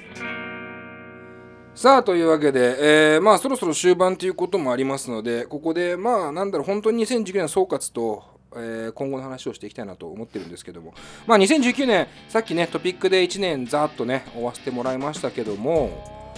[1.76, 8.24] さあというわけで、えーまあそろそろ終盤ということもありますのでここでまあなんだろう本当に2019年の総括と、
[8.56, 10.96] えー今後の話をしていきたいなと思ってるんですけども。
[11.28, 16.34] まあ2019年さっきねトピックで1年ざーっとね追わせてもらいましたけども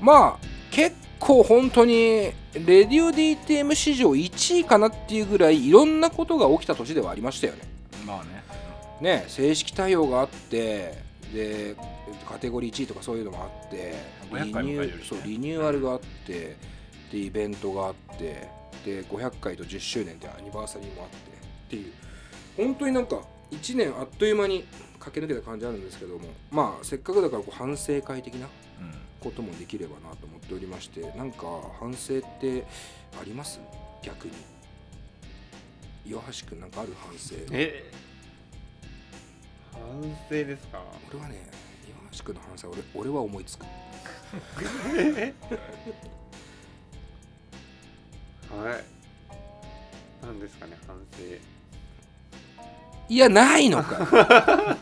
[0.00, 7.62] まあ結構本当にレディオ DTM 史上1位かなっていうぐらいいろんなことが起きた年ではありましたよね。
[8.06, 8.45] まあね
[9.00, 11.76] ね正式対応があってで
[12.28, 13.94] カテゴリー1位とかそういうのもあって
[14.30, 16.56] 500リニューそうリニューアルがあって
[17.12, 18.48] でイベントがあって
[18.84, 21.92] で500回と10周年でアニバーサリーもあってっていう。
[22.56, 23.20] 本当になんか
[23.50, 24.64] 1年あっという間に
[24.98, 28.48] 駆け抜けた感じあるんですけどもまあせっかくだからこう反省会的な
[29.20, 31.46] こともできればなと思っておりましてなんか
[31.78, 32.64] 反省って
[33.20, 33.60] あります？
[34.02, 34.32] 逆に。
[36.06, 37.34] 岩橋君なんかある反省？
[37.52, 37.84] え
[39.80, 40.82] 反省ですか？
[41.12, 41.46] 俺はね
[41.88, 43.64] 岩橋君の反省は俺俺は思いつく。
[48.50, 48.84] はい。
[50.22, 51.22] 何ですかね反省。
[53.08, 54.76] いやないのか。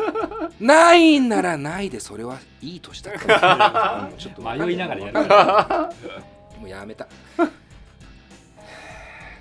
[0.60, 5.90] ないんならないでそれはいい年だったうん ちょっと迷いながらやる。
[6.60, 7.06] もうやめた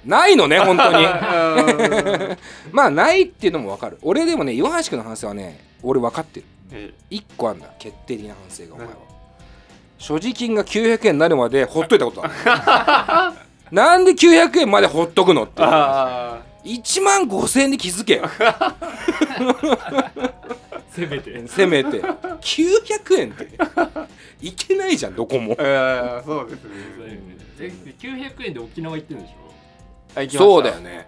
[0.06, 1.06] ないのね 本当に。
[2.72, 3.98] まあないっていうのも分かる。
[4.02, 6.46] 俺でもね岩橋君の反省はね俺分かってる。
[6.72, 6.94] え。
[7.12, 7.68] 1個あんだ。
[7.80, 8.94] 決定的な反省がお前は。
[9.98, 13.38] 所持金が900円になるまでほっといたことある。
[13.76, 15.62] なんで900円までほっとくのって。
[15.62, 18.30] いうあ1万5000円で気づけよ。
[20.92, 21.48] せめて。
[21.48, 22.02] せめて。
[22.02, 23.50] 900円って。
[24.42, 25.54] いけないじゃんどこも。
[25.60, 26.74] あそうですね。
[27.58, 29.36] で900円で沖縄行ってるんでしょ？
[29.50, 29.53] あ
[30.22, 30.38] 行きました。
[30.40, 31.08] そうだよね。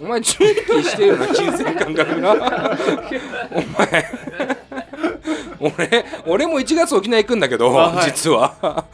[0.00, 0.36] お前準
[0.66, 2.32] 備してるよな金銭感覚が
[3.52, 4.04] お前。
[5.60, 8.06] 俺俺も1月沖縄行くんだけど、あはい。
[8.06, 8.84] 実は。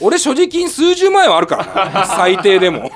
[0.00, 2.06] 俺所持金数十万円はあるからな。
[2.06, 2.90] 最低でも。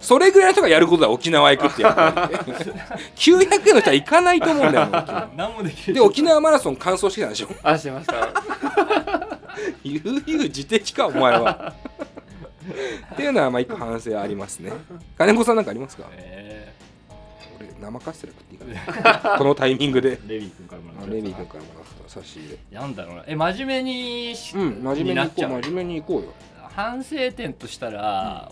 [0.00, 2.36] それぐらいの人がやることだ沖縄行くってやっぱり。
[3.16, 7.48] 900円の人は行かないと思うんだよ何もできるで沖縄マラソン完走してきたんでしょ。
[7.62, 8.14] あしてました。
[9.84, 11.72] 悠々自適かお前は
[13.12, 14.72] っていうのはまあ一個反省はありますね。
[15.18, 16.08] 金子さんなんかありますか？
[16.12, 16.72] え
[17.58, 20.16] 俺生カステラ食っていいかなこのタイミングで。
[20.16, 22.78] ーレビー君からもらったレミー君からもらった差し入れ。
[22.78, 23.24] なんだろうな。
[23.26, 23.92] え真面目
[24.28, 25.62] にしうん真面目に行こうう。
[25.62, 26.32] 真面目に行こうよ。
[26.74, 28.50] 反省点としたら、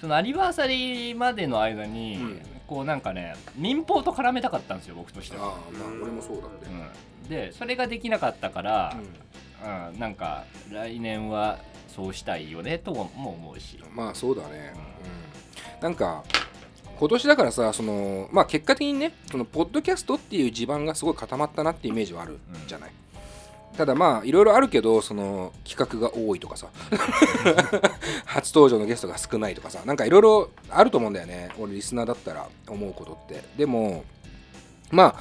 [0.00, 2.42] そのアニバーサリーまでの間に、うん。
[2.66, 6.66] こうなんかね民放と絡めたかったんですよ僕としては、ああまあ俺もそうだって。
[6.66, 7.28] うん。
[7.28, 11.58] でそれができなかったから、うんなんか来年は
[11.98, 13.76] そうしたいよねとも思うし。
[13.92, 14.72] まあそうだね、
[15.76, 16.22] うん、なんか
[16.96, 22.38] 今年だからさそのまあ結果的にねそのポッドキャストっていう地盤がすごい固まったなってイメージはある
[22.68, 22.92] じゃない、
[23.76, 26.68] ただまあいろいろあるけどその企画が多いとかさ。
[28.26, 29.80] 初登場のゲストが少ないとかさ。
[29.84, 31.50] なんかいろいろあると思うんだよね。
[31.58, 33.42] 俺リスナーだったら思うことって。
[33.56, 34.04] でも
[34.92, 35.20] まあ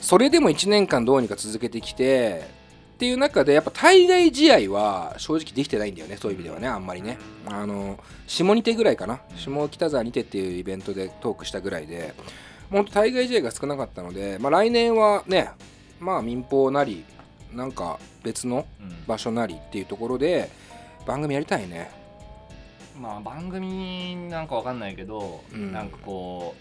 [0.00, 2.48] それでも1年間どうにか続けてきて
[2.94, 7.18] っていう中でやっぱ対外試合は正直できてないんだよねそういう意味ではねあんまりね。
[7.46, 9.20] あの下にてぐらいかな。
[9.36, 12.14] 下北沢にてっていうイベントでトークしたぐらいで。
[12.70, 15.50] もうほんと対外試合が少なかったので、まあ、来年はね
[16.00, 17.04] まあ民放なり
[17.52, 18.66] なんか別の
[19.06, 20.50] 場所なりっていうところで、
[21.06, 21.90] 番組やりたいね。
[22.96, 25.72] まあ番組なんかわかんないけど、うん。
[25.72, 26.54] なんかこ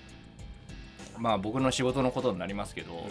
[1.17, 3.05] うまあ僕の仕事のことになりますけど、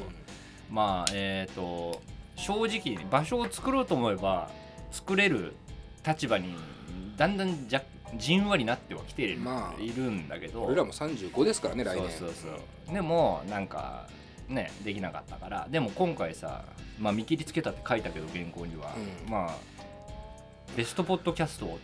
[0.70, 2.02] まあえっ、と
[2.42, 4.50] 正直場所を作ろうと思えば
[4.90, 5.54] 作れる
[6.04, 6.56] 立場に
[7.16, 7.82] だんだんじゃ
[8.16, 10.64] じんわりなってはきている,、まあいるんだけど。
[10.64, 12.10] 俺らも35ですからね来年。
[12.10, 12.52] そうそう
[12.86, 12.94] そう。
[12.94, 14.08] でもなんか
[14.48, 15.68] ねできなかったから。
[15.70, 16.64] でも今回さ、
[16.98, 18.92] まあ、見切りつけたって書いたけど原稿には、
[19.26, 19.30] うん。
[19.30, 19.54] まあ
[20.76, 21.78] ベストポッドキャストを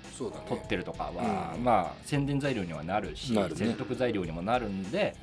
[0.48, 1.62] 撮ってるとかは、うん。
[1.64, 3.48] まあ宣伝材料にはなるしね。
[3.54, 5.14] 説得材料にもなるんで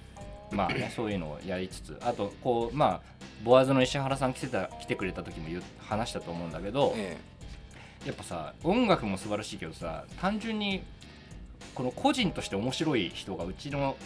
[0.52, 3.02] まあねそういうのをやりつつあとこうまあ
[3.44, 5.48] ボアズの石原さん来てた来てくれた時も
[5.80, 7.18] 話したと思うんだけど、え
[8.06, 10.84] やっぱさ音楽も素晴らしいけどさ単純に
[11.74, 13.98] この個人として面白い人がうちの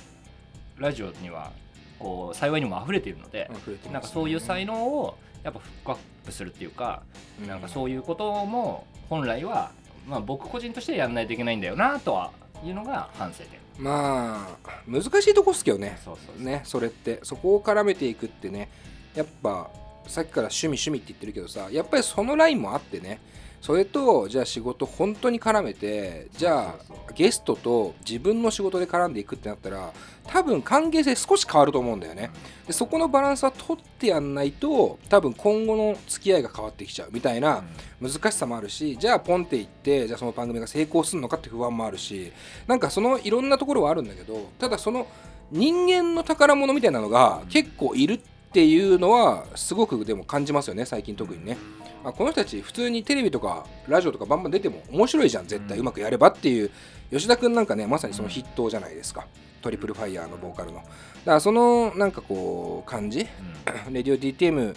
[0.78, 1.52] ラジオには
[2.00, 3.92] こう幸いにも溢れているので、ね。
[3.92, 7.04] なんかそういう才能をやっぱフックアップするっていうか、
[7.42, 7.48] うん。
[7.48, 9.72] なんかそういうことも本来は、
[10.08, 12.32] まあ、僕個人としてやんないといけないんだよなとは
[12.64, 13.59] いうのが反省点。
[13.80, 16.00] まあ難しいとこっすけどね。
[16.04, 17.20] そうそうねそれって。
[17.24, 18.70] そこを絡めていくってね。
[19.16, 19.70] やっぱ
[20.08, 23.20] さっきから趣味趣味って言ってるけどさやっぱりそのラインもあってね
[23.62, 29.92] それとじゃあ仕事本当に絡めてじゃあゲストと自分の仕事で絡んでいくってなったら
[30.28, 32.30] 多分関係性少し変わると思うんだよね。
[32.68, 37.10] でそこのバランスは取ってやんないと多分今後の付き合いが変わってきちゃう。
[37.12, 37.64] みたいな
[38.00, 42.32] 難しさもあるしじゃあポンっていってじゃあその番組が成功するのかって不安もあるし
[42.68, 45.08] なんかそのいろんなところはあるんだけどただその
[45.52, 51.58] 人間の宝物みたいなのが結構いるっていうのはすごくでも感じますよね最近特にね。
[52.04, 56.72] あこの人たち普通にテレビとかラジオとかバンバン出ても面白いじゃん絶対うまくやればっていう。
[57.12, 59.28] 吉田君なんかねまさにその筆頭じゃないですか。
[59.62, 60.78] トリプルファイヤーのボーカルの。
[60.78, 60.92] だか
[61.26, 63.28] らそのなんかこう感じ
[63.92, 64.76] レディオ DTM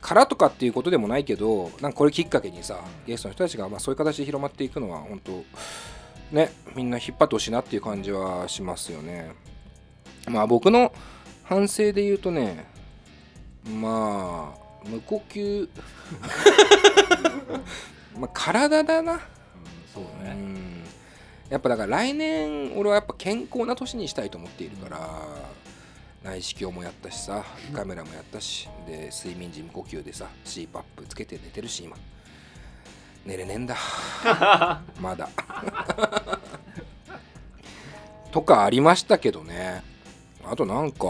[0.00, 5.44] からとかっていうことでもないけどなんかこれきっかけにさゲストの人たちがまあそういう形で広まっていくのは本当
[6.32, 9.32] ねみんな引っ張ってほしいなっていう感じはしますよね。
[10.26, 10.92] まあ僕の
[11.44, 12.69] 反省で言うとね
[13.64, 15.68] まあ無呼吸。
[18.18, 19.20] まあ体だな。
[19.92, 20.36] そうね。
[21.48, 25.00] やっぱだから来年俺はやっぱ健康な年にしたいと思っているから
[26.22, 31.96] 内視鏡もやったしさ胃カメラもやったしで睡眠時無呼吸でさ CPAP つけて寝てるし今。
[33.26, 33.76] 寝れねえんだ。
[35.00, 35.28] まだ。
[38.30, 39.82] とかありましたけどね。
[40.44, 41.06] あとなんか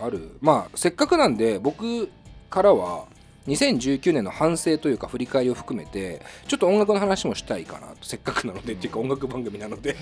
[0.00, 0.36] ある。
[0.40, 2.08] まあせっかくなんで僕
[2.48, 3.06] からは
[3.46, 7.96] 2019年の反省というか振り返りを含めてちょっと音楽の話もしたいかなと。
[8.02, 9.96] せっかくなのでっていうか音楽番組なので。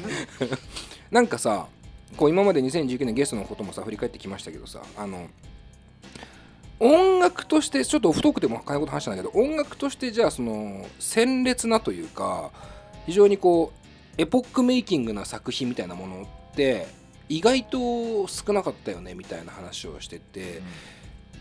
[1.11, 1.67] なんかさ
[2.17, 5.29] こう今まで2019年ゲストのこともさ振り返ってきましたけどさあの
[6.81, 12.51] 音楽としてちょっとオフトークでも金こと話したんだけど音楽としてじゃあその鮮烈なというか
[13.07, 13.79] 非常にこう
[14.21, 16.23] エポックメイキングな作品みたいなもの
[16.53, 16.87] って
[17.29, 20.63] 意外と少なかったよねみたいな話をしてて、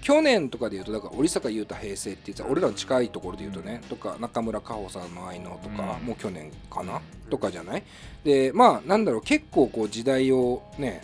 [0.01, 7.83] 去年とかで言うとだから織坂優太平成って言ってた俺らの近いところで言うとね、とか中村佳穂さんの愛のとか、もう去年かな、とかじゃない？
[8.23, 11.01] でまあなんだろう結構こう時代をね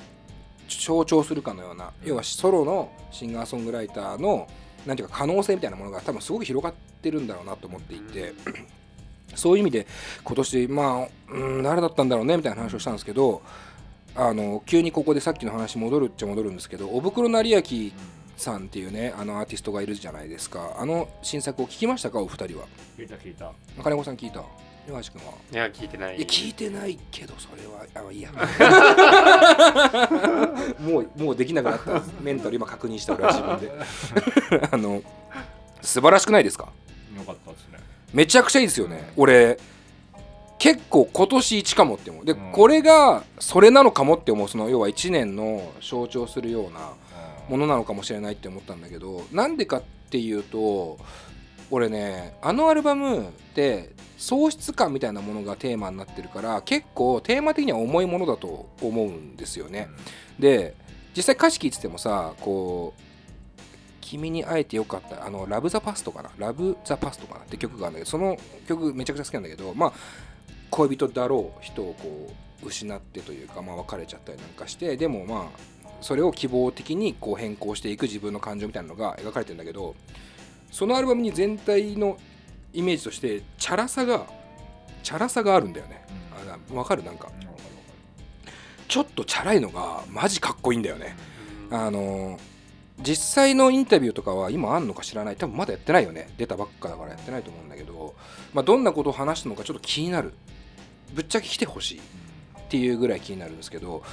[0.68, 4.48] 象徴するかのような、要はソロのシンガーソングライターの
[4.86, 8.34] なんていうか可能性みたいなものが多分すごく広がってるんだろうなと思っていて、
[9.36, 9.88] そういう意味で
[10.24, 13.42] 今年まあ、うん、誰だったんだろうねみたいな話をしたんですけど
[14.16, 17.92] あの急にここでさっきの話戻るっちゃ戻るんですけどおぶくろ成明
[18.38, 20.76] さんっていうねあのアーティストがいるじゃないですか。
[20.78, 22.20] あの新作を聞きましたか？
[22.20, 22.66] お二人は。
[22.98, 23.52] 聞いた聞いた。
[23.84, 24.44] 金子さん聞いた？
[24.88, 25.34] 岩橋君は。
[25.52, 26.18] いや聞いてない。
[26.18, 27.86] いや聞いてないけどそれは。
[28.08, 28.32] あいいや。
[30.80, 32.02] もうもうできなくなった。
[32.22, 33.72] メンタル今確認した俺は自分で。
[34.72, 35.02] あの
[35.82, 36.70] 素晴らしくないですか？
[37.18, 37.80] よかったですね。
[38.14, 39.58] めちゃくちゃいいですよね、俺
[40.64, 42.26] 結構今年一かもって思う。
[42.26, 44.48] で、これがそれなのかもって思う。
[44.48, 46.94] その要は1年の象徴するような
[47.50, 50.98] ものなのかもしれないって思ったんだけどなんでかっていうと
[51.70, 59.90] 俺ねあのアルバムって喪失感みたいなものがテーマになってるから結構テーマ的には重いものだと思うんですよね、
[60.40, 60.76] で
[61.14, 63.02] 実際歌詞聞いててもさこう
[64.00, 66.30] 君に会えてよかったあのラブ・ザ・パストかな？
[66.38, 67.42] ラブ・ザ・パストかな？
[67.42, 68.38] って曲があるんだけどその
[68.68, 69.94] 曲めちゃくちゃ好きなんだけどまあ
[70.74, 75.52] 恋人だろう人をこう失ってというか、まあ、別れちゃったりなんかしてでもま
[75.86, 79.96] あそれを希望的にこう変更していく自分の感情みたいなのが描かれてるんだけど
[80.72, 82.18] そのアルバムに全体の
[82.74, 84.26] イメージとしてチャラさが
[85.04, 86.04] チャラさがあるんだよね、
[86.72, 87.04] あわかる？
[87.04, 87.30] なんか。
[88.88, 91.16] ちょっとチャラいのがマジかっこいいんだよね、
[91.70, 92.40] あの
[93.02, 95.36] 実際のインタビューとかは今あんのか知らない。
[95.36, 96.30] 多分まだやってないよね。
[96.38, 98.14] 出たばっかだからやってないと思うんだけど、
[98.54, 100.34] まあ、どんなことを話したのかちょっと気になる
[101.14, 102.02] ぶっちゃけ来てほしいっ
[102.70, 104.04] ていうぐらい気になるんですけど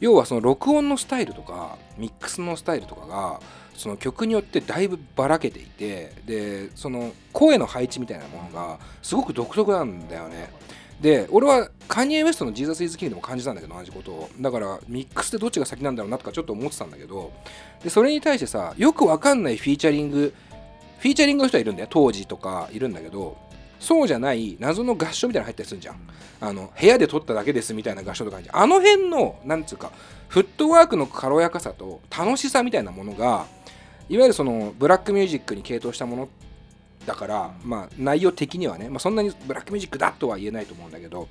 [0.00, 3.40] 要はその録音のスタイルとかミックスのスタイルとかが
[3.74, 10.50] その曲によってだいぶばらけていてでその声の配置みたいなものがすごく独特なんだよね。
[11.00, 14.30] で俺はカニエ・ウエストの「ジーザス・イズ・キング」でも感じたんだけど同じことを。
[14.40, 17.32] だからミックスでどっちが先なんだろうなとかちょっと思ってたんだけど
[17.84, 20.32] でそれに対してさよくわかんないフィーチャリング
[20.98, 21.88] フィーチャリングの人はいるんだよ。
[21.90, 23.36] 当時とかいるんだけど
[23.78, 25.96] そうじゃない謎の合唱みたいなの入ったりするじゃん。
[26.38, 28.62] あの部屋で撮っただけですみたいな合唱とかあじゃん。
[28.62, 29.92] あの辺のなんつうか
[30.28, 33.46] フットワークの軽やかさと楽しさみたいなものが
[34.08, 36.28] いわゆるそのブラックミュージックに傾倒したもの
[37.06, 41.28] だから、まあ、内容的にはね、まあ、そんなにブラックミュージックだとは言えないと思うんだけど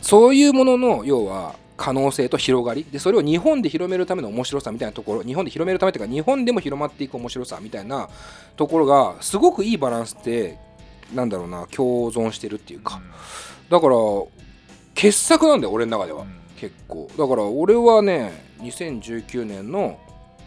[0.00, 2.84] そういうものの要は可能性と広がり。
[2.84, 8.08] でそれを日本で広めるための面白さみたいなところ日本で広めるためというか日本でも広まっていく面白さみたいな
[8.56, 10.58] ところがすごくいいバランスで
[11.14, 13.00] なんだろうな共存してるっていうか。
[13.70, 13.94] だから
[14.94, 17.10] 傑作なんだよ俺の中では、結構。
[17.16, 19.98] だから俺はね2019年の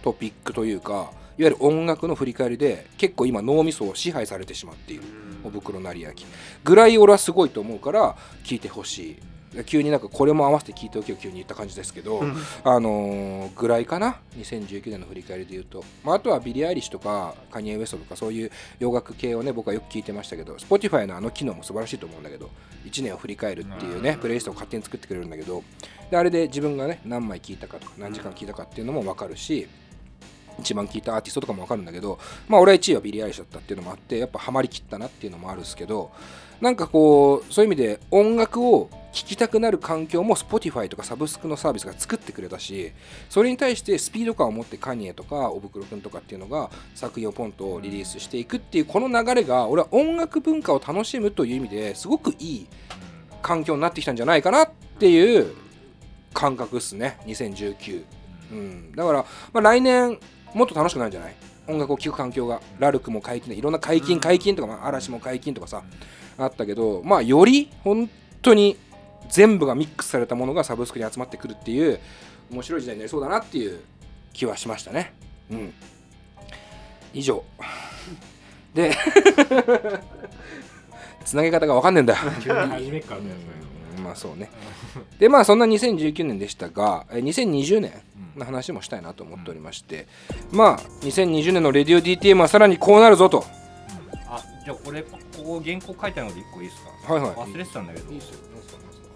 [0.04, 5.04] トピックというかいわゆる音楽の振り返りで結構今脳みそを支配されてしまっている。
[5.44, 6.14] おぶくろ成明。
[6.64, 9.18] ぐらい俺はすごいと思うから聞いてほしい
[9.66, 12.36] 急になんかこれも合わせて聞いておけよ急に言った感じですけど、うん。
[12.64, 22.50] あのーぐらいかな？2019年の振り返りで言うと、まあ、あとはビリー・アイリッシュとかカニエ・ウエストとかそういう洋楽系をね僕はよく聞いてましたけど Spotify のあの機能も素晴らしいと思うんだけど
[22.86, 25.64] 1年を振り返るっていうねプレイリストを勝手に作ってくれるんだけど
[26.12, 29.68] であれで自分がね何枚聞いたかとか何時間聞いたかっていうのも分かるし
[30.60, 36.12] 一番聴いたアーティストとかも分かるんだけどまあ俺は1位はビリー・アイリッシュだったっていうのもあってやっぱハマりきったなっていうのもあるんですけど
[36.62, 42.92] なんかこうそういう意味で音楽を聴きたくなる環境も Spotify とかサブスクのサービスが作ってくれたし
[43.30, 52.68] それに対してスピード感を持ってカニエとかおぶくろくんとかっていうのが作品をポンとリリースしていくっていうこの流れが俺は音楽文化を楽しむという意味ですごくいい
[53.42, 55.54] 環境になってきたんじゃないかなっていう
[56.34, 58.04] 感覚っすね2019、
[58.52, 60.20] うん、だから、まあ、来年
[60.54, 61.36] もっと楽しくなるんじゃない？
[61.68, 65.84] 音楽を聴く環境がラルクも解禁でいろんな解禁解禁とか、まあ、嵐も解禁とかさ
[66.38, 68.10] あったけどまあより本
[68.42, 68.78] 当に
[69.30, 72.00] 全部がミックスされたものがサブスクに集まってくるっていう
[72.52, 73.80] 面白い時代になりそうだなっていう
[74.34, 75.14] 気はしましたね。
[75.52, 75.74] うん。
[77.14, 77.44] 以上。
[78.74, 78.96] で
[81.26, 82.14] つなげ方が分かんねえんだ。
[82.14, 82.20] よ
[84.02, 84.50] まあそうね。
[85.20, 87.92] でまあそんな2019年でしたがえ2020年
[88.38, 90.08] の話もしたいなと思っておりまして、
[90.52, 93.44] まあ2020年のレディオ DTM はさらにこうなるぞと。
[94.28, 95.04] あじゃあこれ
[95.38, 97.14] ここ原稿書いてあるので1個いいですか？
[97.14, 97.32] はいはい。
[97.36, 98.06] 忘れてたんだけど。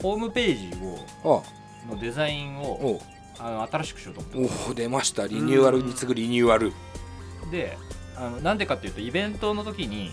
[0.01, 0.77] ホームページ
[1.23, 1.43] を
[1.89, 3.01] のデザインを
[3.39, 4.55] あの新しくしようと思って。
[4.67, 5.27] おお出ました。
[5.27, 6.71] リニューアルに次ぐリニューアル。
[7.51, 7.77] で
[8.15, 10.11] あのなんでかっていうとイベントの時に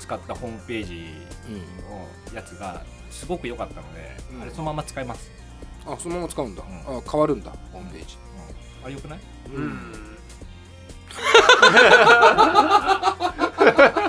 [0.00, 1.06] 使ったホームページ
[2.30, 4.10] のやつがすごく良かったので、
[4.42, 5.30] あれそのまま使います。
[5.86, 8.16] あそのまま使うんだ、あ変わるんだホームページ、
[8.84, 9.20] あれよくない？
[9.54, 9.78] うん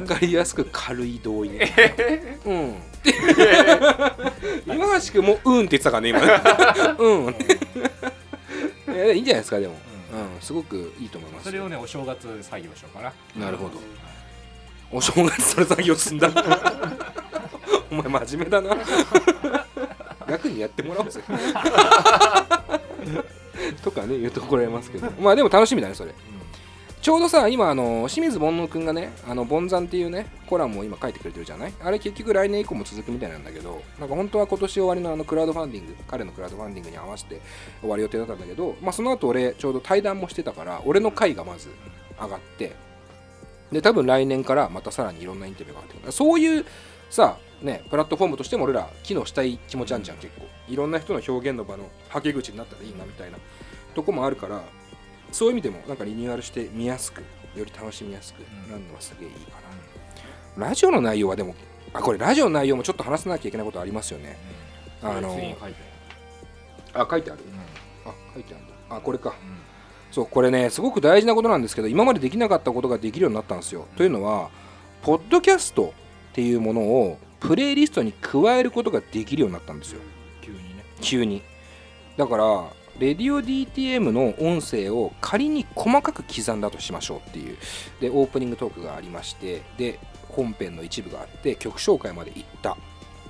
[0.00, 1.50] 分かりやすく軽い同意。
[1.50, 1.72] ね
[2.44, 2.74] うん。
[4.66, 6.20] 今橋君もううんって言ってたからね今。
[6.20, 6.26] ね
[6.98, 7.34] うん。
[8.88, 9.74] えいいんじゃないですかでも、
[10.12, 10.40] うん。
[10.40, 11.44] すごくいいと思います。
[11.46, 13.12] それをねお正月作業しようかな。
[13.44, 13.80] なるほど。
[14.90, 16.30] お正月それ作業すんだ。
[17.90, 18.76] お前真面目だな。
[20.26, 21.20] 楽にやってもらおうぜ。
[23.82, 25.10] とかね言うと怒られますけど。
[25.20, 26.12] まあでも楽しみだねそれ、
[27.06, 31.72] ちょうどさ今あの清水煩悩くんがね「あのボンザン」っていうねコラムを今書いてくれてるじゃない？
[31.80, 37.40] あれ結局来年以降も続くみたいなんだけどなんか本当は今年終わりのあのクラウドファンディング彼のクラウドファンディングに合わせて
[37.80, 41.68] 終わる予定だったんだけど、まあ、その後俺ちょうど対談もしてたから俺の回がまず
[42.20, 42.74] 上がって
[43.70, 46.64] で多分来年からまたさらにいろんなインタビューが上がってくるそういう
[47.08, 50.44] さねプラットフォームとしても俺ら機能したい気持ちあんじゃん結構。
[50.66, 53.38] いろんな人の表現の場のはけ口になったらいいなみたいな
[53.94, 54.64] とこもあるから
[55.32, 57.20] そういう意味でもなんかリニューアルして見やすく
[57.54, 59.58] より楽しみやすくなるのはすげえいいか
[60.58, 61.54] な、ラジオの内容はでも
[61.92, 64.38] あこれラジオの内容もちょっと話さなきゃいけないことありますよね、
[65.02, 65.76] あの次に書いて
[66.94, 67.40] あ書いてある、
[68.04, 68.74] あ書いてあるんだ。
[68.88, 69.34] あこれか、
[70.12, 74.50] そうこれねすごく大事なことなんですけど今までできなかったことができるようになったんですよ、というのは
[75.02, 75.92] ポッドキャスト
[76.30, 80.00] っていうものをプレイリストに加えることができるようになったんですよ。
[80.42, 80.84] 急にね。
[81.00, 81.42] 急に。
[82.16, 82.64] だから
[82.98, 87.56] レディオ DTM の音声を仮に細かく刻んだとしましょうっていう。
[88.00, 92.76] でオープニングトークがありましてで本編の一部があって曲紹介まで行った。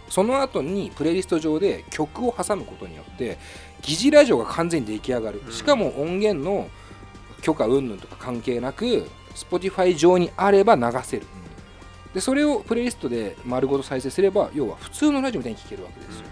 [0.09, 3.39] その後にプレイリスト上で曲を挟むことによって
[3.83, 6.69] 疑似ラジオが完全に出来上がる、しかも音源の
[7.43, 11.27] 許可云々とか関係なく Spotify 上にあれば流せる、
[12.15, 16.25] でそれをプレイリストで丸ごと再生すれば要は普通のラジオみたいに聴けるわけですよ、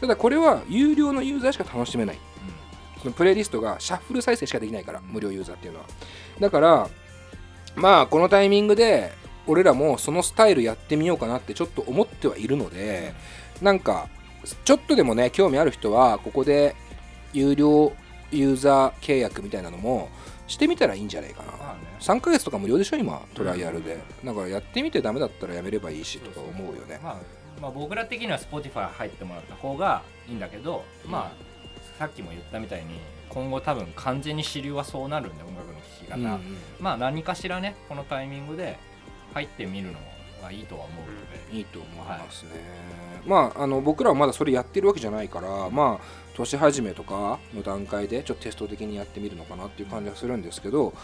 [0.00, 2.18] ただこれは有料のユーザーしか楽しめない、
[3.02, 5.86] そのプレイリストがシャッフル再生しかできないから無料ユーザーっていうのは。
[6.38, 6.88] だから
[7.76, 9.12] まあこのタイミングで
[9.46, 13.14] 俺らもそのスタイルやってみようかなってちょっと思ってはいるので
[13.62, 14.08] なんか
[14.64, 16.74] ちょっとでもね興味ある人はここで
[17.32, 17.92] 有料
[18.32, 20.08] ユーザー契約みたいなのも
[20.46, 21.52] してみたらいいんじゃないかな、
[22.00, 26.98] 3ヶ月とか無料でしょ今トライアルで、だからやってみてダメだったらやめればいいしとか思うよね。
[27.02, 27.16] まあ、
[27.60, 31.49] まあ僕ら的には Spotify 入ってもらった方がいいんだけど、まあ
[32.00, 32.98] さっきも言ったみたいに
[33.28, 36.56] 今後多分完全に主流はそうなるんで音楽の聴き方、うんうん。
[36.80, 38.78] まあ何かしらねこのタイミングで
[39.34, 39.98] 入ってみるの
[40.42, 42.50] がいいとは思うので、いいと思いますね、
[43.26, 50.94] まああの僕らはまだそれやってるわけじゃないからまあ年始めとかの段階でちょっとテスト的にやってみるのかなっていう感じがするんですけど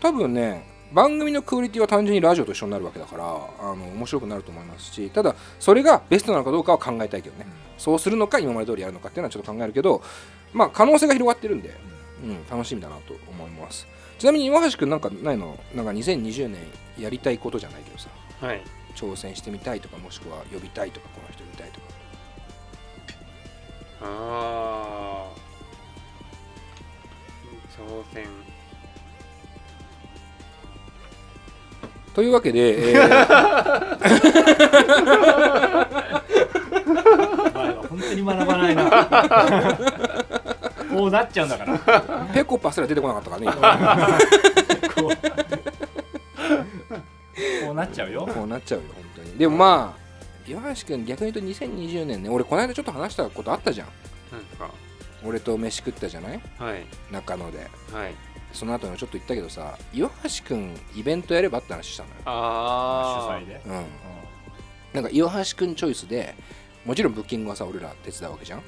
[0.00, 10.02] 多分ね番組のクオリティは単純にラジオと一緒になるわけだからあの面白くなると思いますしただそれがベストなのかどうかは考えたいけどね、そうするのか今まで通りやるのかっていうのはちょっと考えるけど
[10.52, 11.74] まあ可能性が広がってるんで、
[12.22, 13.86] うん、楽しみだなと思います。
[14.18, 15.58] ちなみに岩橋君なんかないの？
[15.74, 16.60] なんか2020年
[16.98, 18.08] やりたいことじゃないけどさ、
[18.40, 18.62] はい、
[18.94, 21.86] 挑戦してみたいとかもしくは呼びたいとかこの人呼びたいとか。
[24.02, 25.46] ああ
[27.76, 28.24] 挑戦
[32.16, 34.26] というわけで、えー
[37.88, 38.84] 本当に学ばないな。
[40.96, 41.78] こうなっちゃうんだから。
[42.32, 43.48] ペコパすら出てこなかったからね
[47.62, 48.26] こうなっちゃうよ。
[48.32, 49.36] こうなっちゃうよ本当に。
[49.38, 50.00] でもまあ
[50.50, 53.88] 岩橋君逆に言うと2020年ね俺この間ちょっと話したことあったじゃん。
[54.32, 54.70] なんか。
[55.24, 56.40] 俺と飯食ったじゃない？
[56.58, 56.86] はい。
[57.12, 57.58] 中野で。
[57.92, 58.14] はい
[58.52, 62.14] その後にちょっと言ったけどさ岩橋君イベントやればって話したのよ。
[62.24, 63.60] ああ主催で。
[63.66, 63.84] うん。
[64.94, 66.34] なんか岩橋君チョイスで
[66.84, 68.62] もちろんブッキングはさ俺ら手伝うわけじゃん。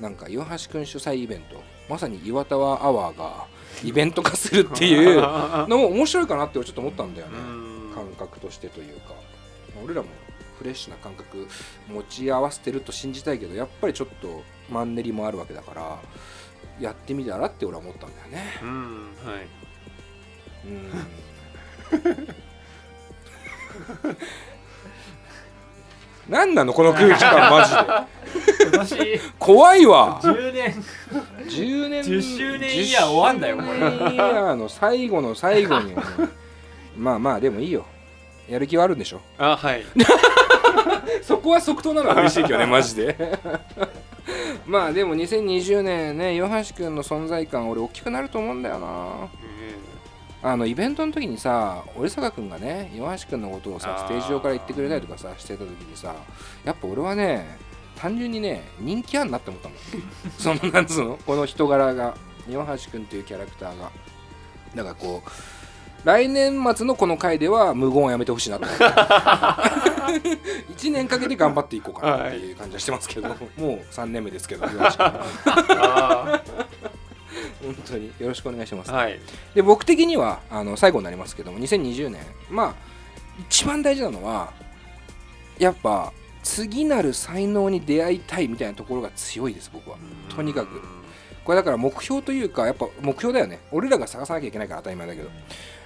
[0.00, 1.62] なんか岩橋君主催イベント。
[1.88, 3.46] まさに岩田はアワーが
[3.84, 5.20] イベント化するっていう
[5.68, 7.34] のも面白いかなって俺ちょっと思ったんだよね。
[7.94, 9.12] 感覚としてというか。
[9.84, 10.08] 俺らも
[10.58, 11.46] フレッシュな感覚
[11.88, 15.98] 持ち合わせてると信じたいけどやっぱりちょっとマンネリもあるわけだから
[16.80, 18.60] やってみたらって俺は思ったんだよね。
[18.62, 19.46] うんはい。
[20.66, 20.70] う
[24.10, 24.16] ん。
[26.28, 29.20] 何なのこの空気感マジで。
[29.38, 30.20] 怖いわ。
[30.22, 30.82] 10年。
[31.48, 32.02] 10年。
[32.02, 33.68] 10周年イヤー終わんだよこれ。
[33.68, 35.94] 10周年イヤーの最後の最後に。
[36.96, 37.84] まあまあでもいいよ。
[38.48, 39.20] やる気はあるんでしょ。
[39.38, 39.84] あはい。
[41.22, 43.16] そこは即答なのは嬉しいけどねマジで
[44.66, 49.28] まあでも2020年ね岩橋君の存在感俺大きくなると思うんだよな。
[50.42, 56.14] あのイベントの時にさ折坂君がね岩橋君のことをさステージ上から言ってくれたりとかさしてた時にさ
[56.64, 57.58] やっぱ俺はね
[57.96, 59.78] 単純にね人気あんなって思ったもん。
[60.38, 62.14] そのなんつうのこの人柄が。
[62.48, 63.90] 岩橋君っていうキャラクターが。
[64.74, 65.30] だからこう
[66.04, 68.66] 来年末のこの回では無言をやめてほしいなと。
[68.66, 68.84] 思って
[70.76, 73.38] 1年かけて頑張っていこうかなっていう感じはしてますけど、もう
[73.90, 76.42] 3年目ですけど岩橋君あ
[77.62, 79.18] 本当によろしくお願いします、はい。
[79.54, 82.20] で僕的にはあの最後になりますけども2020年。
[82.50, 82.74] まあ
[83.48, 84.52] 一番大事なのは
[85.58, 89.96] やっぱ次なる才能に出会いたいみたいなところが強いです僕は。
[90.28, 90.82] とにかく。
[91.44, 93.60] これだから目標というかやっぱ目標だよね。
[93.72, 95.30] 俺らが探さなきゃいけないから当たり前だけど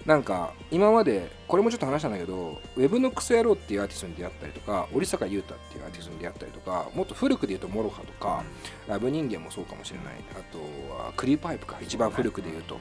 [0.09, 8.43] なんか今までこれもちょっと話したんだけどウェブのクソ野郎っていうアーティストに出会ったりとか折坂悠太っていうアーティストに出会ったりとかもっと古くで言うと MOROHA とか
[8.87, 10.07] ラブ人間もそうかもしれない。
[10.33, 10.59] あと
[10.95, 12.79] はクリープハイプか一番古くで言うと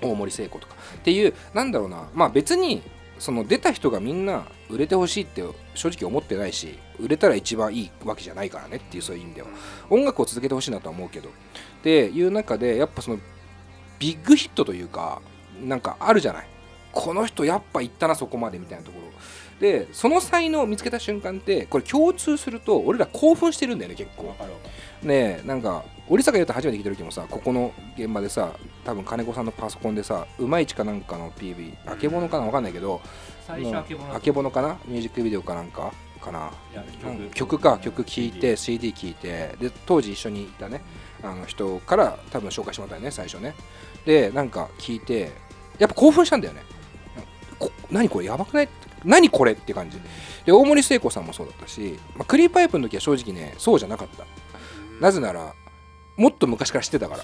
[0.00, 0.76] 大森靖子とか。
[0.96, 2.08] っていうなんだろうな。
[2.14, 2.80] まあ別に
[3.18, 5.44] その出た人がみんな売れてほしいって
[5.74, 9.48] 正直思ってないし売れたら一番いいわけじゃないからねっていうそういう意味では。
[9.90, 11.28] 音楽を続けてほしいなとは思うけど。
[11.28, 11.32] っ
[11.82, 13.18] ていう中でやっぱその
[13.98, 15.20] ビッグヒットというか
[15.62, 16.46] なんかあるじゃない。
[16.92, 19.10] この人やっぱ行ったなそこまでみたいなところ。
[19.60, 24.34] でその才能を見つけた瞬間ってこれ共通すると俺ら興奮してるんだよね結構。
[25.02, 28.52] ねえなんか折坂悠太初めて聞いた時もさここの現場でさ
[28.84, 33.00] 多分金子さんのパソコンでさうまいちかなんかの PV あけぼのかなわかんないけど
[33.46, 34.14] 最初うんあけぼの。
[34.14, 34.78] あけぼのかな？
[34.86, 35.92] ミュージックビデオかなんか？
[36.22, 36.50] かな？
[37.34, 37.34] 曲。
[37.34, 37.78] 曲か。
[37.82, 40.80] 曲聴いて CD 聴いてで当時一緒にいたね
[41.22, 43.54] あの人から多分紹介してもらったよね最初ね。
[44.06, 45.32] でなんか聞いて
[45.80, 46.62] やっぱ興奮したんだよね。
[47.58, 48.68] こ何これやばくない？
[49.04, 49.98] 何これって感じ。
[50.44, 54.24] で大森聖子さんもそうだったし、まあ、クリーパイプの時は正直ねそうじゃなかった。
[55.00, 55.54] なぜなら
[56.16, 57.22] もっと昔から知ってたから。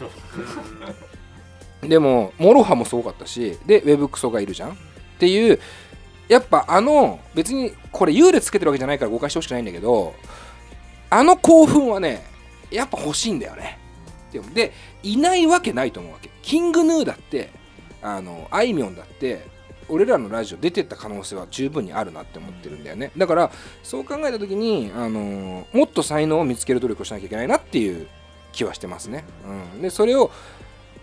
[1.88, 4.70] でも MOROHA もすごかったしでウェブクソがいるじゃん。
[4.72, 4.74] っ
[5.18, 5.60] ていう
[6.28, 10.14] やっぱあの別にこれ優劣つけてるわけじゃないから誤解してほしくないんだけど
[11.08, 12.26] あの興奮はね
[12.70, 13.78] やっぱ欲しいんだよね。
[14.52, 14.72] で
[15.02, 16.30] いないわけないと思うわけ。
[16.42, 17.50] King Gnu だって
[18.06, 19.44] あのあいみょんだって
[19.88, 23.10] 俺らのラジオ出てった可能性は十分にあるなって思ってるんだよね。
[23.16, 23.50] だから
[23.82, 28.06] そう考えた時に、あのもっと才能を見つける努力をしなきゃいけないなっていう
[28.52, 29.24] 気はしてますね、
[29.74, 30.30] うん、でそれを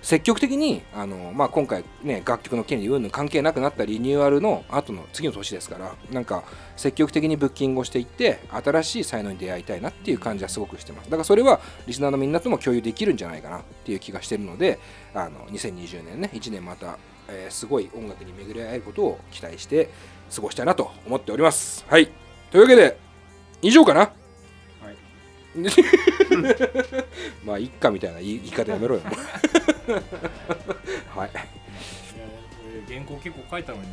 [0.03, 6.43] 積極的にあの、まあ、今回ね楽曲の権利云々関係なくなったリニューアルの後の次の年ですからなんか
[6.75, 11.05] 積極的にブッキングをしていって新しい才能に出会いたいなっていう感じはすごくしてます。
[11.05, 14.77] だからそれはリスナーのみんなとも共有できるんじゃないかなっていう気がしてるので
[15.15, 16.97] あの2020年ね1年また、
[17.29, 19.89] えーすごい音楽に巡り合えることを期待して
[20.35, 21.85] 過ごしたいなと思っております。
[21.87, 22.09] はい。
[22.51, 22.97] というわけで
[23.61, 24.11] 以上かな？
[27.45, 29.01] まあいっかみたいな言い言い方やめろよ
[31.15, 31.29] はい。
[32.87, 33.87] 原稿結構書いたのにな。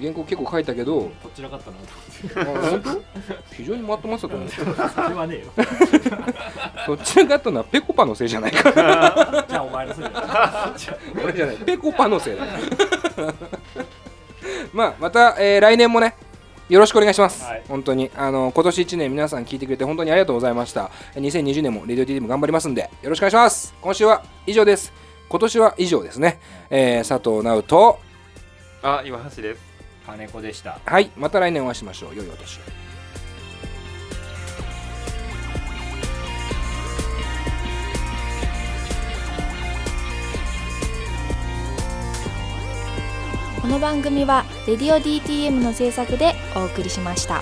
[0.00, 2.66] 原稿結構書いたけどこちらかったなと思って。
[2.66, 3.54] あ本当？
[3.54, 4.48] 非常にまとまってたと思う。
[4.48, 5.52] それはねえよ。
[6.86, 8.72] どちらかというのはペコパのせいじゃないか。
[8.72, 10.74] じゃあお前のせいだ。
[11.22, 11.56] 俺じゃない。
[11.56, 12.44] ペコパのせいだ。
[14.72, 16.16] まあまた、えー来年もね
[16.72, 18.10] よろしくお願いします、本当に。
[18.16, 20.90] あの今年1年皆さん聞いてくれて本当にありがとうございました。
[21.16, 23.74] 2020年もレディオ TD も頑張りますんでよろしくお願いします。
[23.82, 24.90] 今週は以上です。
[25.28, 26.40] 今年は以上ですね、
[26.70, 27.98] えー佐藤直人。
[28.82, 29.60] あ岩橋です
[30.06, 30.78] 金子でした。
[30.86, 31.10] はい。
[31.14, 32.16] また来年お会いしましょう。
[32.16, 32.58] 良いお年
[43.62, 47.40] この番組は「レディオ DTM」の制作でお送りしました。